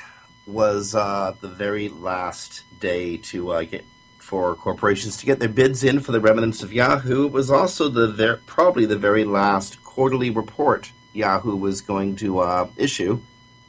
[0.46, 3.86] was uh, the very last day to uh, get
[4.20, 7.26] for corporations to get their bids in for the remnants of Yahoo.
[7.26, 12.40] It was also the ver- probably the very last quarterly report Yahoo was going to
[12.40, 13.20] uh, issue.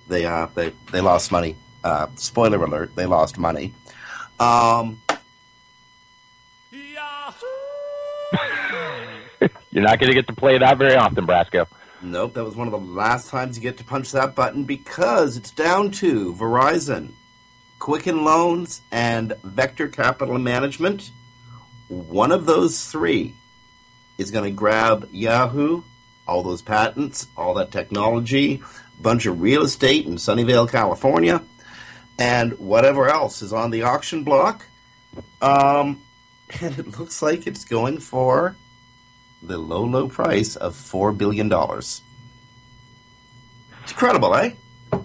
[0.07, 1.57] They uh, they they lost money.
[1.83, 3.75] Uh, spoiler alert: they lost money.
[4.39, 5.03] Um,
[9.73, 11.66] You're not going to get to play that very often, Brasco.
[12.03, 15.37] Nope, that was one of the last times you get to punch that button because
[15.37, 17.14] it's down to Verizon,
[17.81, 21.11] Quicken Loans, and Vector Capital Management.
[21.89, 23.35] One of those three
[24.18, 25.83] is going to grab Yahoo
[26.27, 28.62] all those patents, all that technology,
[29.01, 31.43] bunch of real estate in Sunnyvale, California,
[32.18, 34.66] and whatever else is on the auction block.
[35.41, 36.03] Um,
[36.61, 38.57] and it looks like it's going for
[39.43, 41.51] the low, low price of $4 billion.
[41.53, 42.03] It's
[43.89, 44.53] incredible, eh?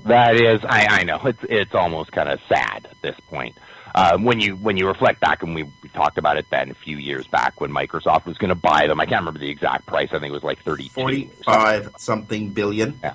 [0.06, 1.20] That is, I, I know.
[1.26, 3.58] It's, it's almost kind of sad at this point.
[3.98, 6.74] Uh, when you when you reflect back, and we, we talked about it then a
[6.76, 9.00] few years back when Microsoft was going to buy them.
[9.00, 10.10] I can't remember the exact price.
[10.12, 12.00] I think it was like thirty forty-five something.
[12.00, 13.00] something billion.
[13.02, 13.14] Yeah,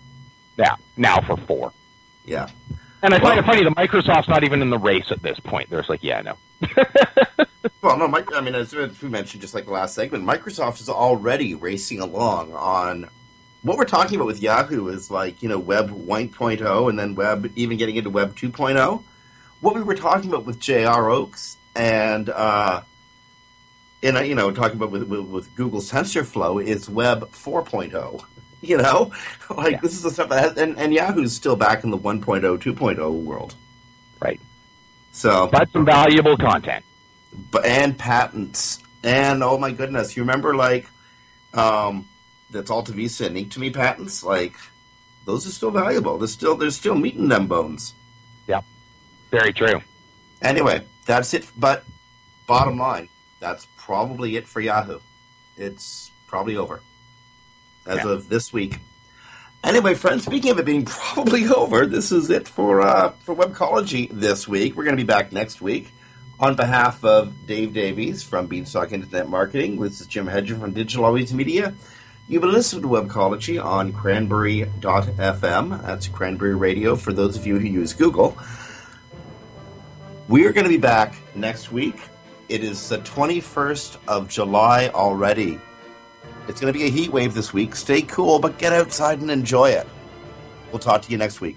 [0.58, 0.74] yeah.
[0.96, 1.72] Now for four.
[2.24, 2.48] Yeah.
[3.00, 5.70] And I find it funny that Microsoft's not even in the race at this point.
[5.70, 6.36] They're just like, yeah, no.
[7.80, 10.88] well, no, Mike, I mean, as we mentioned just like the last segment, Microsoft is
[10.88, 13.08] already racing along on
[13.62, 17.52] what we're talking about with Yahoo is like, you know, Web 1.0 and then Web,
[17.54, 19.04] even getting into Web 2.0
[19.62, 21.08] what we were talking about with J.R.
[21.08, 22.82] Oakes and uh,
[24.02, 28.24] and uh, you know talking about with, with, with Google's TensorFlow is Web 4.0.
[28.64, 29.10] You know,
[29.50, 29.80] like yeah.
[29.80, 33.24] this is the stuff that has, and, and Yahoo's still back in the 1.0, 2.0
[33.24, 33.56] world.
[34.20, 34.40] Right.
[35.10, 36.84] So, but some valuable content,
[37.50, 40.86] but and patents, and oh my goodness, you remember like
[41.54, 42.08] um,
[42.50, 44.54] that's Alta Vista and Inktomi patents, like
[45.24, 46.18] those are still valuable.
[46.18, 47.94] They're still they're still meeting them bones.
[48.46, 48.64] Yep.
[49.32, 49.80] Very true.
[50.42, 51.50] Anyway, that's it.
[51.56, 51.84] But
[52.46, 53.08] bottom line,
[53.40, 55.00] that's probably it for Yahoo.
[55.56, 56.82] It's probably over
[57.86, 58.10] as yeah.
[58.10, 58.78] of this week.
[59.64, 64.10] Anyway, friends, speaking of it being probably over, this is it for uh, for Webcology
[64.10, 64.76] this week.
[64.76, 65.92] We're going to be back next week.
[66.38, 71.06] On behalf of Dave Davies from Beanstalk Internet Marketing, this is Jim Hedger from Digital
[71.06, 71.72] Always Media.
[72.28, 75.82] You've been listening to Webcology on cranberry.fm.
[75.82, 78.36] That's Cranberry Radio for those of you who use Google.
[80.28, 81.96] We are going to be back next week.
[82.48, 85.58] It is the 21st of July already.
[86.46, 87.74] It's going to be a heat wave this week.
[87.74, 89.86] Stay cool, but get outside and enjoy it.
[90.70, 91.56] We'll talk to you next week.